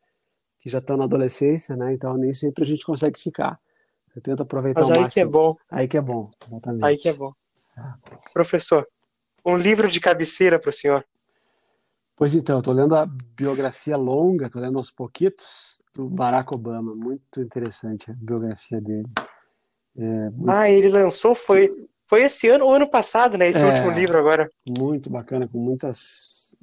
que 0.61 0.71
já 0.71 0.79
estão 0.79 0.97
na 0.97 1.05
adolescência, 1.05 1.77
né? 1.77 1.93
Então 1.93 2.17
nem 2.17 2.33
sempre 2.33 2.63
a 2.63 2.67
gente 2.67 2.85
consegue 2.85 3.21
ficar. 3.21 3.59
Eu 4.15 4.23
tento 4.23 4.43
aproveitar 4.43 4.81
Mas 4.81 4.91
o 4.91 4.93
aí 4.93 5.01
máximo. 5.01 5.15
que 5.15 5.21
é 5.21 5.31
bom. 5.31 5.57
Aí 5.71 5.89
que 5.89 5.97
é 5.97 6.01
bom, 6.01 6.31
exatamente. 6.47 6.85
Aí 6.85 6.97
que 6.97 7.09
é 7.09 7.13
bom. 7.13 7.33
Professor, 8.33 8.87
um 9.45 9.57
livro 9.57 9.89
de 9.89 10.01
cabeceira 10.01 10.59
para 10.59 10.71
o 10.71 10.73
senhor. 10.73 11.05
Pois 12.15 12.35
então, 12.35 12.59
estou 12.59 12.75
lendo 12.75 12.95
a 12.95 13.07
biografia 13.07 13.97
longa, 13.97 14.47
estou 14.47 14.61
lendo 14.61 14.79
aos 14.79 14.91
pouquitos, 14.91 15.83
do 15.95 16.09
Barack 16.09 16.55
Obama. 16.55 16.95
Muito 16.95 17.41
interessante 17.41 18.11
a 18.11 18.15
biografia 18.15 18.81
dele. 18.81 19.09
É, 19.97 20.31
muito... 20.31 20.51
Ah, 20.51 20.71
ele 20.71 20.89
lançou, 20.89 21.35
foi, 21.35 21.71
foi 22.07 22.23
esse 22.23 22.49
ano 22.49 22.67
ou 22.67 22.75
ano 22.75 22.89
passado, 22.89 23.37
né? 23.37 23.49
Esse 23.49 23.63
é, 23.63 23.67
último 23.67 23.91
livro 23.91 24.19
agora. 24.19 24.49
Muito 24.67 25.11
bacana, 25.11 25.49
com 25.49 25.59
muitas 25.59 26.55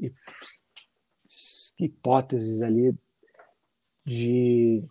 hipóteses 1.79 2.61
ali 2.61 2.95
de 4.05 4.83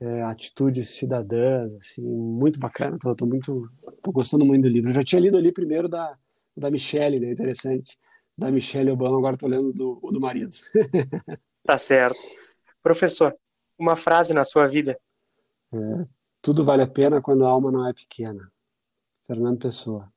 é, 0.00 0.22
atitudes 0.22 0.90
cidadãs, 0.90 1.74
assim, 1.74 2.02
muito 2.02 2.58
bacana. 2.58 2.98
Tô, 2.98 3.14
tô 3.14 3.26
muito, 3.26 3.70
tô 4.02 4.12
gostando 4.12 4.44
muito 4.44 4.62
do 4.62 4.68
livro. 4.68 4.90
Eu 4.90 4.94
já 4.94 5.04
tinha 5.04 5.20
lido 5.20 5.36
ali 5.36 5.52
primeiro 5.52 5.88
da 5.88 6.16
da 6.56 6.70
Michelle, 6.70 7.20
né? 7.20 7.30
Interessante. 7.30 7.98
Da 8.36 8.50
Michelle 8.50 8.90
Obama, 8.90 9.18
agora 9.18 9.36
tô 9.36 9.46
lendo 9.46 9.72
do 9.72 10.00
do 10.12 10.20
marido. 10.20 10.56
tá 11.64 11.78
certo. 11.78 12.18
Professor, 12.82 13.34
uma 13.78 13.96
frase 13.96 14.32
na 14.32 14.44
sua 14.44 14.66
vida. 14.66 14.98
É, 15.72 16.06
tudo 16.42 16.64
vale 16.64 16.82
a 16.82 16.86
pena 16.86 17.20
quando 17.20 17.44
a 17.44 17.48
alma 17.48 17.70
não 17.70 17.86
é 17.86 17.92
pequena. 17.92 18.50
Fernando 19.26 19.58
Pessoa. 19.58 20.10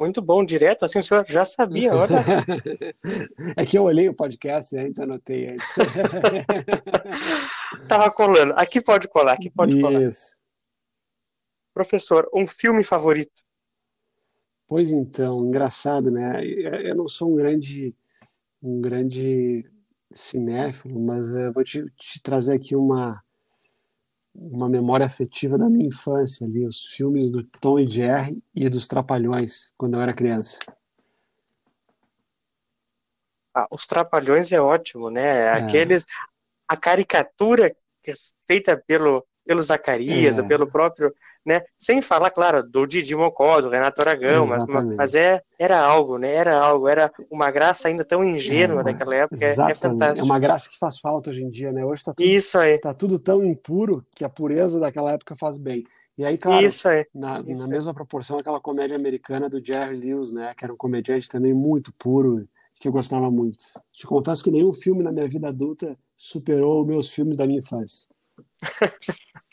Muito 0.00 0.22
bom, 0.22 0.42
direto, 0.42 0.86
assim 0.86 0.98
o 0.98 1.04
senhor 1.04 1.26
já 1.28 1.44
sabia, 1.44 1.94
olha. 1.94 2.16
é 3.54 3.66
que 3.66 3.76
eu 3.76 3.82
olhei 3.82 4.08
o 4.08 4.14
podcast 4.14 4.74
antes, 4.78 4.98
anotei 4.98 5.50
antes. 5.50 5.76
Tava 7.86 8.10
colando. 8.10 8.54
Aqui 8.56 8.80
pode 8.80 9.06
colar, 9.08 9.34
aqui 9.34 9.50
pode 9.50 9.76
Isso. 9.76 9.82
colar. 9.82 10.10
Professor, 11.74 12.30
um 12.34 12.46
filme 12.46 12.82
favorito? 12.82 13.42
Pois 14.66 14.90
então, 14.90 15.44
engraçado, 15.44 16.10
né? 16.10 16.46
Eu 16.46 16.94
não 16.94 17.06
sou 17.06 17.32
um 17.32 17.36
grande, 17.36 17.94
um 18.62 18.80
grande 18.80 19.70
cinéfilo, 20.14 20.98
mas 20.98 21.30
eu 21.30 21.52
vou 21.52 21.62
te, 21.62 21.84
te 21.98 22.22
trazer 22.22 22.54
aqui 22.54 22.74
uma, 22.74 23.22
uma 24.34 24.68
memória 24.68 25.06
afetiva 25.06 25.58
da 25.58 25.68
minha 25.68 25.86
infância 25.86 26.46
ali, 26.46 26.64
os 26.64 26.86
filmes 26.86 27.30
do 27.30 27.42
Tom 27.42 27.78
e 27.78 27.86
Jerry 27.86 28.42
e 28.54 28.68
dos 28.68 28.86
Trapalhões, 28.86 29.72
quando 29.76 29.94
eu 29.94 30.00
era 30.00 30.14
criança. 30.14 30.58
Ah, 33.54 33.66
os 33.70 33.86
Trapalhões 33.86 34.52
é 34.52 34.60
ótimo, 34.60 35.10
né? 35.10 35.40
É. 35.40 35.52
Aqueles, 35.52 36.06
a 36.68 36.76
caricatura 36.76 37.74
é 38.06 38.12
feita 38.46 38.76
pelo, 38.76 39.26
pelo 39.44 39.62
Zacarias, 39.62 40.38
é. 40.38 40.42
pelo 40.42 40.70
próprio, 40.70 41.12
né? 41.44 41.62
Sem 41.76 42.02
falar, 42.02 42.30
claro, 42.30 42.62
do 42.62 42.86
Didi 42.86 43.14
Mocó, 43.14 43.60
do 43.60 43.70
Renato 43.70 44.00
Aragão, 44.02 44.46
mas, 44.46 44.64
mas 44.96 45.14
é, 45.14 45.42
era 45.58 45.80
algo, 45.80 46.18
né? 46.18 46.32
Era 46.32 46.58
algo, 46.58 46.88
era 46.88 47.10
uma 47.30 47.50
graça 47.50 47.88
ainda 47.88 48.04
tão 48.04 48.24
ingênua 48.24 48.80
é, 48.80 48.84
daquela 48.84 49.14
época, 49.14 49.44
é, 49.44 49.50
é 49.50 49.74
fantástico. 49.74 50.20
É 50.20 50.22
uma 50.22 50.38
graça 50.38 50.68
que 50.68 50.78
faz 50.78 50.98
falta 50.98 51.30
hoje 51.30 51.42
em 51.42 51.50
dia, 51.50 51.72
né? 51.72 51.84
Hoje 51.84 52.04
tá 52.04 52.12
tudo, 52.14 52.26
Isso 52.26 52.58
aí. 52.58 52.78
tá 52.78 52.92
tudo 52.92 53.18
tão 53.18 53.44
impuro 53.44 54.04
que 54.14 54.24
a 54.24 54.28
pureza 54.28 54.78
daquela 54.78 55.12
época 55.12 55.34
faz 55.34 55.56
bem. 55.56 55.84
E 56.16 56.24
aí, 56.24 56.36
claro, 56.36 56.66
Isso 56.66 56.86
aí. 56.88 57.06
na, 57.14 57.40
Isso 57.40 57.62
na 57.62 57.68
mesma 57.68 57.94
proporção, 57.94 58.36
aquela 58.36 58.60
comédia 58.60 58.96
americana 58.96 59.48
do 59.48 59.64
Jerry 59.64 59.96
Lewis, 59.96 60.32
né? 60.32 60.52
Que 60.56 60.64
era 60.64 60.72
um 60.72 60.76
comediante 60.76 61.28
também 61.28 61.54
muito 61.54 61.92
puro, 61.94 62.46
que 62.74 62.86
eu 62.86 62.92
gostava 62.92 63.30
muito. 63.30 63.64
Te 63.92 64.06
confesso 64.06 64.44
que 64.44 64.50
nenhum 64.50 64.72
filme 64.72 65.02
na 65.02 65.12
minha 65.12 65.28
vida 65.28 65.48
adulta 65.48 65.96
superou 66.14 66.82
os 66.82 66.86
meus 66.86 67.08
filmes 67.08 67.36
da 67.36 67.46
minha 67.46 67.60
infância. 67.60 68.08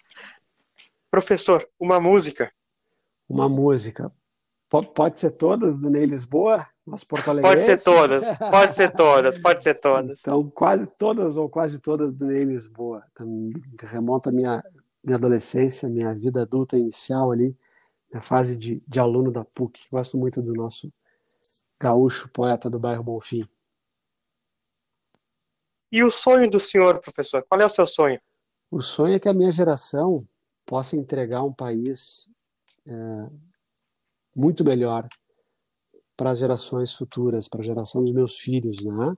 Professor, 1.18 1.68
uma 1.80 2.00
música. 2.00 2.54
Uma 3.28 3.50
música. 3.50 4.14
P 4.70 4.84
pode 4.96 5.18
ser 5.18 5.32
todas 5.32 5.80
do 5.80 5.90
Ney 5.90 6.06
Lisboa? 6.06 6.68
As 6.94 7.04
Porto 7.04 7.42
Pode 7.42 7.64
ser 7.64 7.84
todas, 7.84 8.24
pode 8.38 8.74
ser 8.74 8.94
todas, 8.94 9.40
pode 9.40 9.64
ser 9.64 9.74
todas. 9.80 10.20
Então, 10.20 10.48
quase 10.52 10.86
todas 10.86 11.36
ou 11.36 11.50
quase 11.50 11.80
todas 11.80 12.16
do 12.16 12.28
Ney 12.28 12.44
Lisboa. 12.44 13.04
Remonta 13.82 14.30
a 14.30 14.32
minha, 14.32 14.64
minha 15.04 15.18
adolescência, 15.18 15.90
minha 15.90 16.14
vida 16.14 16.44
adulta 16.44 16.78
inicial 16.78 17.32
ali, 17.32 17.58
na 18.14 18.22
fase 18.22 18.56
de, 18.56 18.80
de 18.88 19.00
aluno 19.00 19.32
da 19.32 19.44
PUC. 19.44 19.88
Gosto 19.92 20.20
muito 20.20 20.40
do 20.40 20.54
nosso 20.54 20.94
gaúcho 21.80 22.30
poeta 22.30 22.70
do 22.70 22.78
bairro 22.78 23.04
Bonfim. 23.04 23.50
E 25.92 26.04
o 26.04 26.12
sonho 26.12 26.48
do 26.48 26.60
senhor, 26.60 27.00
professor? 27.00 27.44
Qual 27.50 27.60
é 27.60 27.66
o 27.66 27.70
seu 27.70 27.88
sonho? 27.88 28.22
O 28.70 28.82
sonho 28.82 29.16
é 29.16 29.20
que 29.20 29.28
a 29.28 29.34
minha 29.34 29.52
geração 29.52 30.24
possa 30.68 30.98
entregar 30.98 31.44
um 31.44 31.54
país 31.54 32.30
é, 32.86 33.30
muito 34.36 34.66
melhor 34.66 35.08
para 36.16 36.32
as 36.32 36.40
gerações 36.40 36.92
futuras, 36.94 37.48
para 37.48 37.62
a 37.62 37.66
geração 37.66 38.04
dos 38.04 38.12
meus 38.12 38.38
filhos, 38.38 38.84
né? 38.84 39.16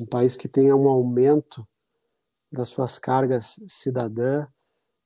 Um 0.00 0.06
país 0.06 0.36
que 0.36 0.48
tenha 0.48 0.74
um 0.74 0.88
aumento 0.88 1.66
das 2.50 2.70
suas 2.70 2.98
cargas 2.98 3.60
cidadã, 3.68 4.46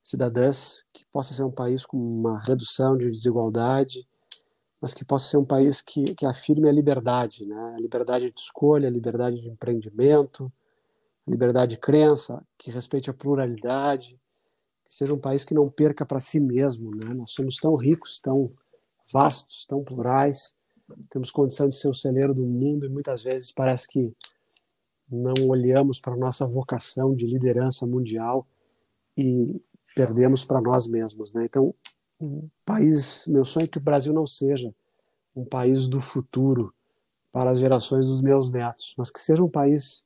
cidadãs, 0.01 0.85
que 0.93 1.05
possa 1.11 1.33
ser 1.33 1.43
um 1.43 1.51
país 1.51 1.85
com 1.85 1.97
uma 1.97 2.39
redução 2.39 2.97
de 2.97 3.11
desigualdade, 3.11 4.07
mas 4.79 4.93
que 4.93 5.03
possa 5.03 5.27
ser 5.27 5.37
um 5.37 5.45
país 5.45 5.81
que, 5.81 6.03
que 6.15 6.25
afirme 6.25 6.69
a 6.69 6.71
liberdade, 6.71 7.45
né? 7.45 7.75
A 7.75 7.81
liberdade 7.81 8.31
de 8.31 8.39
escolha, 8.39 8.87
a 8.87 8.91
liberdade 8.91 9.41
de 9.41 9.49
empreendimento, 9.49 10.51
a 11.27 11.31
liberdade 11.31 11.71
de 11.71 11.81
crença, 11.81 12.41
que 12.57 12.71
respeite 12.71 13.09
a 13.09 13.13
pluralidade, 13.13 14.17
que 14.85 14.93
seja 14.93 15.13
um 15.13 15.19
país 15.19 15.43
que 15.43 15.53
não 15.53 15.69
perca 15.69 16.05
para 16.05 16.19
si 16.19 16.39
mesmo, 16.39 16.95
né? 16.95 17.13
Nós 17.13 17.31
somos 17.31 17.57
tão 17.57 17.75
ricos, 17.75 18.19
tão 18.19 18.51
vastos, 19.11 19.65
tão 19.65 19.83
plurais, 19.83 20.55
temos 21.09 21.31
condição 21.31 21.69
de 21.69 21.77
ser 21.77 21.87
o 21.87 21.93
celeiro 21.93 22.33
do 22.33 22.45
mundo 22.45 22.85
e 22.85 22.89
muitas 22.89 23.23
vezes 23.23 23.51
parece 23.51 23.87
que 23.87 24.13
não 25.09 25.33
olhamos 25.47 25.99
para 25.99 26.13
a 26.13 26.17
nossa 26.17 26.47
vocação 26.47 27.15
de 27.15 27.25
liderança 27.25 27.85
mundial 27.85 28.47
e 29.17 29.61
perdemos 29.95 30.43
para 30.43 30.61
nós 30.61 30.87
mesmos, 30.87 31.33
né? 31.33 31.45
Então, 31.45 31.73
um 32.19 32.47
país, 32.65 33.27
meu 33.27 33.43
sonho 33.43 33.65
é 33.65 33.67
que 33.67 33.77
o 33.77 33.81
Brasil 33.81 34.13
não 34.13 34.25
seja 34.25 34.73
um 35.35 35.45
país 35.45 35.87
do 35.87 35.99
futuro 35.99 36.73
para 37.31 37.51
as 37.51 37.59
gerações 37.59 38.07
dos 38.07 38.21
meus 38.21 38.49
netos, 38.49 38.95
mas 38.97 39.11
que 39.11 39.19
seja 39.19 39.43
um 39.43 39.49
país 39.49 40.05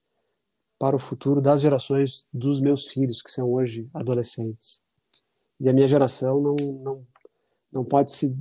para 0.79 0.95
o 0.95 0.99
futuro 0.99 1.41
das 1.41 1.61
gerações 1.61 2.25
dos 2.33 2.61
meus 2.61 2.87
filhos, 2.87 3.21
que 3.21 3.29
são 3.29 3.51
hoje 3.51 3.89
adolescentes. 3.93 4.81
E 5.59 5.67
a 5.67 5.73
minha 5.73 5.87
geração 5.87 6.41
não, 6.41 6.55
não, 6.81 7.07
não 7.71 7.83
pode 7.83 8.13
se 8.13 8.33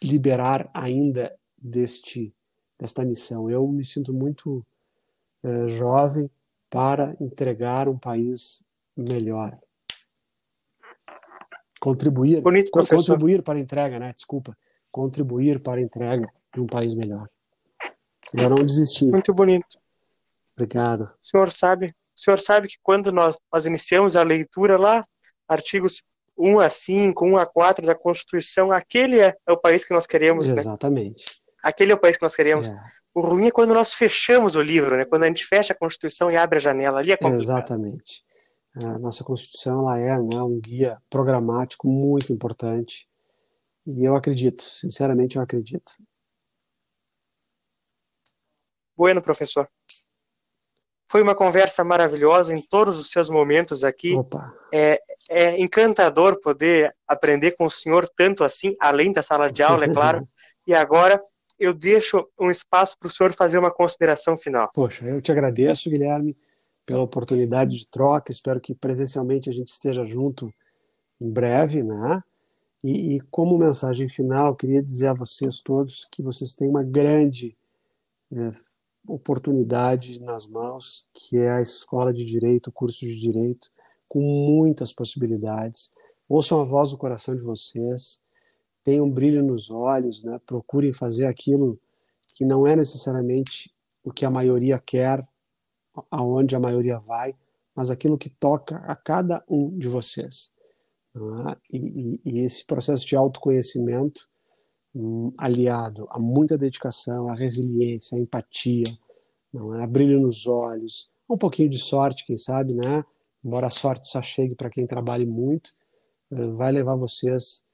liberar 0.00 0.70
ainda 0.72 1.34
deste 1.58 2.32
desta 2.78 3.04
missão. 3.04 3.48
Eu 3.48 3.66
me 3.66 3.84
sinto 3.84 4.12
muito 4.12 4.64
é, 5.42 5.68
jovem 5.68 6.28
para 6.68 7.16
entregar 7.20 7.88
um 7.88 7.98
país 7.98 8.64
melhor. 8.96 9.56
Contribuir, 11.80 12.40
Bonito, 12.40 12.70
co 12.70 12.80
contribuir 12.88 13.42
para 13.42 13.58
a 13.58 13.62
entrega, 13.62 13.98
né? 13.98 14.12
Desculpa, 14.12 14.56
contribuir 14.90 15.60
para 15.60 15.80
a 15.80 15.82
entrega 15.82 16.28
de 16.54 16.60
um 16.60 16.66
país 16.66 16.94
melhor. 16.94 17.28
Eu 18.32 18.48
não 18.50 18.64
desisti. 18.64 19.04
Muito 19.06 19.34
bonito. 19.34 19.81
Obrigado. 20.56 21.02
O 21.02 21.26
senhor 21.26 21.50
sabe, 21.50 21.88
o 21.88 22.20
senhor 22.20 22.38
sabe 22.38 22.68
que 22.68 22.76
quando 22.82 23.10
nós, 23.10 23.36
nós 23.52 23.66
iniciamos 23.66 24.16
a 24.16 24.22
leitura 24.22 24.78
lá, 24.78 25.04
artigos 25.48 26.02
1 26.36 26.60
a 26.60 26.70
5, 26.70 27.24
1 27.24 27.38
a 27.38 27.46
4 27.46 27.86
da 27.86 27.94
Constituição, 27.94 28.72
aquele 28.72 29.20
é, 29.20 29.36
é 29.46 29.52
o 29.52 29.56
país 29.56 29.84
que 29.84 29.92
nós 29.92 30.06
queremos, 30.06 30.48
Exatamente. 30.48 31.18
Né? 31.18 31.42
Aquele 31.62 31.92
é 31.92 31.94
o 31.94 31.98
país 31.98 32.16
que 32.16 32.22
nós 32.22 32.34
queremos. 32.34 32.70
É. 32.70 32.76
O 33.14 33.20
ruim 33.20 33.46
é 33.46 33.50
quando 33.50 33.74
nós 33.74 33.94
fechamos 33.94 34.56
o 34.56 34.60
livro, 34.60 34.96
né? 34.96 35.04
Quando 35.04 35.24
a 35.24 35.26
gente 35.26 35.44
fecha 35.44 35.72
a 35.72 35.76
Constituição 35.76 36.30
e 36.30 36.36
abre 36.36 36.58
a 36.58 36.60
janela, 36.60 36.98
ali 36.98 37.12
é 37.12 37.16
complicado. 37.16 37.42
Exatamente. 37.42 38.24
A 38.74 38.98
nossa 38.98 39.22
Constituição 39.22 39.80
ela 39.80 39.98
é 39.98 40.18
né, 40.18 40.42
um 40.42 40.58
guia 40.58 41.00
programático 41.10 41.86
muito 41.86 42.32
importante. 42.32 43.06
E 43.86 44.04
eu 44.04 44.16
acredito, 44.16 44.62
sinceramente 44.62 45.36
eu 45.36 45.42
acredito. 45.42 45.92
Bueno, 48.96 49.20
professor. 49.20 49.68
Foi 51.12 51.20
uma 51.20 51.34
conversa 51.34 51.84
maravilhosa 51.84 52.54
em 52.54 52.62
todos 52.62 52.98
os 52.98 53.10
seus 53.10 53.28
momentos 53.28 53.84
aqui. 53.84 54.14
Opa. 54.14 54.50
É, 54.72 54.98
é 55.28 55.60
encantador 55.60 56.40
poder 56.40 56.96
aprender 57.06 57.50
com 57.50 57.66
o 57.66 57.70
senhor 57.70 58.08
tanto 58.16 58.42
assim, 58.42 58.74
além 58.80 59.12
da 59.12 59.22
sala 59.22 59.52
de 59.52 59.62
aula, 59.62 59.84
é 59.84 59.88
claro. 59.92 60.26
e 60.66 60.72
agora 60.72 61.22
eu 61.58 61.74
deixo 61.74 62.26
um 62.40 62.50
espaço 62.50 62.96
para 62.98 63.08
o 63.08 63.10
senhor 63.10 63.34
fazer 63.34 63.58
uma 63.58 63.70
consideração 63.70 64.38
final. 64.38 64.70
Poxa, 64.72 65.06
eu 65.06 65.20
te 65.20 65.30
agradeço, 65.30 65.90
Guilherme, 65.90 66.34
pela 66.86 67.02
oportunidade 67.02 67.76
de 67.76 67.86
troca. 67.90 68.32
Espero 68.32 68.58
que 68.58 68.74
presencialmente 68.74 69.50
a 69.50 69.52
gente 69.52 69.68
esteja 69.68 70.06
junto 70.06 70.50
em 71.20 71.30
breve, 71.30 71.82
né? 71.82 72.22
E, 72.82 73.16
e 73.16 73.20
como 73.30 73.58
mensagem 73.58 74.08
final, 74.08 74.56
queria 74.56 74.82
dizer 74.82 75.08
a 75.08 75.12
vocês 75.12 75.60
todos 75.60 76.08
que 76.10 76.22
vocês 76.22 76.54
têm 76.54 76.68
uma 76.68 76.82
grande 76.82 77.54
é, 78.32 78.50
oportunidade 79.06 80.20
nas 80.20 80.46
mãos, 80.46 81.08
que 81.12 81.38
é 81.38 81.50
a 81.50 81.60
escola 81.60 82.12
de 82.12 82.24
direito, 82.24 82.68
o 82.68 82.72
curso 82.72 83.00
de 83.00 83.18
direito, 83.18 83.70
com 84.08 84.20
muitas 84.20 84.92
possibilidades. 84.92 85.92
Ouçam 86.28 86.60
a 86.60 86.64
voz 86.64 86.90
do 86.90 86.98
coração 86.98 87.34
de 87.34 87.42
vocês, 87.42 88.20
tenham 88.84 89.08
brilho 89.10 89.42
nos 89.42 89.70
olhos, 89.70 90.22
né? 90.22 90.40
procurem 90.46 90.92
fazer 90.92 91.26
aquilo 91.26 91.78
que 92.34 92.44
não 92.44 92.66
é 92.66 92.74
necessariamente 92.74 93.72
o 94.02 94.12
que 94.12 94.24
a 94.24 94.30
maioria 94.30 94.78
quer, 94.78 95.26
aonde 96.10 96.56
a 96.56 96.60
maioria 96.60 96.98
vai, 96.98 97.34
mas 97.74 97.90
aquilo 97.90 98.18
que 98.18 98.30
toca 98.30 98.76
a 98.78 98.96
cada 98.96 99.42
um 99.48 99.76
de 99.78 99.88
vocês. 99.88 100.52
É? 101.14 101.56
E, 101.70 102.20
e, 102.24 102.40
esse 102.40 102.64
processo 102.64 103.06
de 103.06 103.14
autoconhecimento, 103.14 104.28
aliado 105.38 106.06
a 106.10 106.18
muita 106.18 106.58
dedicação, 106.58 107.28
a 107.28 107.34
resiliência, 107.34 108.16
a 108.16 108.20
empatia, 108.20 108.84
não 109.52 109.74
é? 109.74 109.82
a 109.82 109.86
brilho 109.86 110.20
nos 110.20 110.46
olhos, 110.46 111.10
um 111.28 111.36
pouquinho 111.36 111.70
de 111.70 111.78
sorte, 111.78 112.26
quem 112.26 112.36
sabe, 112.36 112.74
né? 112.74 113.04
Embora 113.44 113.66
a 113.66 113.70
sorte 113.70 114.06
só 114.06 114.20
chegue 114.20 114.54
para 114.54 114.70
quem 114.70 114.86
trabalhe 114.86 115.26
muito, 115.26 115.72
vai 116.30 116.70
levar 116.70 116.94
vocês 116.94 117.64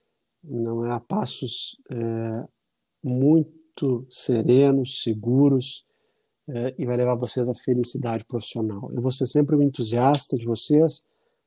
não 0.43 0.87
é 0.87 0.93
a 0.93 1.01
passos 1.01 1.77
é, 1.91 2.49
muito 3.03 4.07
serenos, 4.11 5.03
seguros, 5.03 5.85
é, 6.49 6.75
e 6.79 6.87
vai 6.87 6.97
levar 6.97 7.15
vocês 7.15 7.49
à 7.49 7.55
felicidade 7.55 8.25
profissional. 8.25 8.91
Eu 8.93 9.03
vou 9.03 9.11
ser 9.11 9.27
sempre 9.27 9.55
um 9.55 9.63
entusiasta 9.63 10.37
de 10.37 10.47
vocês, 10.47 11.05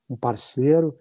um 0.09 0.15
parceiro, 0.15 0.97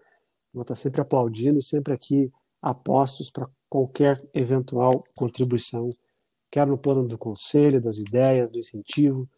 vou 0.53 0.63
estar 0.63 0.75
sempre 0.75 1.01
aplaudindo, 1.01 1.61
sempre 1.61 1.93
aqui 1.93 2.33
apostos 2.63 3.31
para 3.31 3.49
qualquer 3.71 4.19
eventual 4.35 5.01
contribuição, 5.17 5.89
quer 6.51 6.67
no 6.67 6.77
plano 6.77 7.07
do 7.07 7.17
conselho, 7.17 7.81
das 7.81 7.99
ideias, 7.99 8.51
do 8.51 8.59
incentivo, 8.59 9.29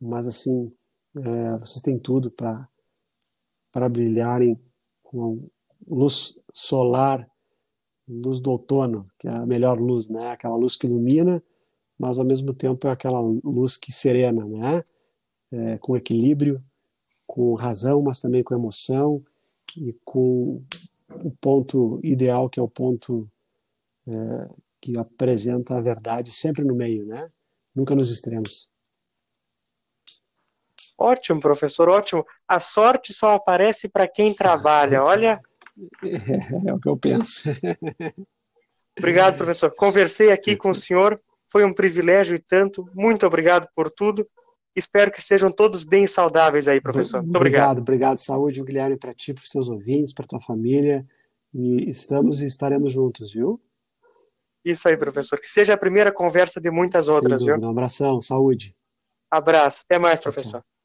mas 0.00 0.26
assim, 0.26 0.72
é, 1.16 1.58
vocês 1.58 1.80
têm 1.80 1.96
tudo 1.96 2.28
para 2.30 3.88
brilharem 3.88 4.60
com 5.02 5.48
luz 5.86 6.36
solar, 6.52 7.26
luz 8.08 8.40
do 8.40 8.50
outono, 8.50 9.06
que 9.18 9.28
é 9.28 9.30
a 9.32 9.46
melhor 9.46 9.78
luz, 9.78 10.08
né? 10.08 10.28
Aquela 10.32 10.56
luz 10.56 10.76
que 10.76 10.86
ilumina, 10.86 11.42
mas 11.96 12.18
ao 12.18 12.24
mesmo 12.24 12.52
tempo 12.52 12.88
é 12.88 12.90
aquela 12.90 13.20
luz 13.20 13.76
que 13.76 13.92
serena, 13.92 14.44
né? 14.44 14.82
É, 15.52 15.78
com 15.78 15.96
equilíbrio, 15.96 16.62
com 17.26 17.54
razão, 17.54 18.02
mas 18.02 18.20
também 18.20 18.42
com 18.42 18.54
emoção 18.54 19.22
e 19.76 19.92
com 20.04 20.62
o 21.24 21.30
ponto 21.40 22.00
ideal, 22.02 22.48
que 22.50 22.58
é 22.58 22.62
o 22.62 22.68
ponto 22.68 23.30
é, 24.08 24.48
que 24.80 24.98
apresenta 24.98 25.76
a 25.76 25.80
verdade 25.80 26.32
sempre 26.32 26.64
no 26.64 26.74
meio, 26.74 27.04
né? 27.04 27.30
Nunca 27.74 27.94
nos 27.94 28.10
extremos. 28.10 28.70
Ótimo, 30.98 31.40
professor, 31.40 31.88
ótimo. 31.88 32.26
A 32.46 32.58
sorte 32.58 33.12
só 33.12 33.34
aparece 33.34 33.88
para 33.88 34.08
quem 34.08 34.34
trabalha, 34.34 35.02
olha. 35.02 35.40
É, 36.02 36.68
é, 36.70 36.74
o 36.74 36.80
que 36.80 36.88
eu 36.88 36.96
penso. 36.96 37.48
Obrigado, 38.98 39.36
professor. 39.36 39.72
Conversei 39.76 40.32
aqui 40.32 40.56
com 40.56 40.70
o 40.70 40.74
senhor, 40.74 41.20
foi 41.48 41.64
um 41.64 41.72
privilégio 41.72 42.34
e 42.34 42.38
tanto. 42.40 42.88
Muito 42.94 43.24
obrigado 43.26 43.68
por 43.76 43.90
tudo. 43.90 44.28
Espero 44.74 45.10
que 45.10 45.20
estejam 45.20 45.52
todos 45.52 45.84
bem 45.84 46.06
saudáveis 46.06 46.66
aí, 46.66 46.80
professor. 46.80 47.22
Muito 47.22 47.36
obrigado. 47.36 47.78
Obrigado, 47.78 47.80
obrigado. 47.80 48.18
Saúde, 48.18 48.62
Guilherme, 48.62 48.96
para 48.96 49.14
ti, 49.14 49.32
para 49.32 49.42
os 49.42 49.48
seus 49.48 49.68
ouvintes, 49.68 50.12
para 50.12 50.26
tua 50.26 50.40
família. 50.40 51.06
E 51.54 51.88
estamos 51.88 52.42
e 52.42 52.46
estaremos 52.46 52.92
juntos, 52.92 53.32
viu? 53.32 53.60
Isso 54.64 54.88
aí, 54.88 54.96
professor. 54.96 55.38
Que 55.40 55.48
seja 55.48 55.74
a 55.74 55.78
primeira 55.78 56.12
conversa 56.12 56.60
de 56.60 56.70
muitas 56.70 57.06
Sem 57.06 57.14
outras, 57.14 57.40
dúvida. 57.40 57.58
viu? 57.58 57.66
Um 57.66 57.70
abração, 57.70 58.20
saúde. 58.20 58.74
Abraço. 59.30 59.80
Até 59.84 59.98
mais, 59.98 60.20
professor. 60.20 60.50
Tchau, 60.50 60.60
tchau. 60.60 60.77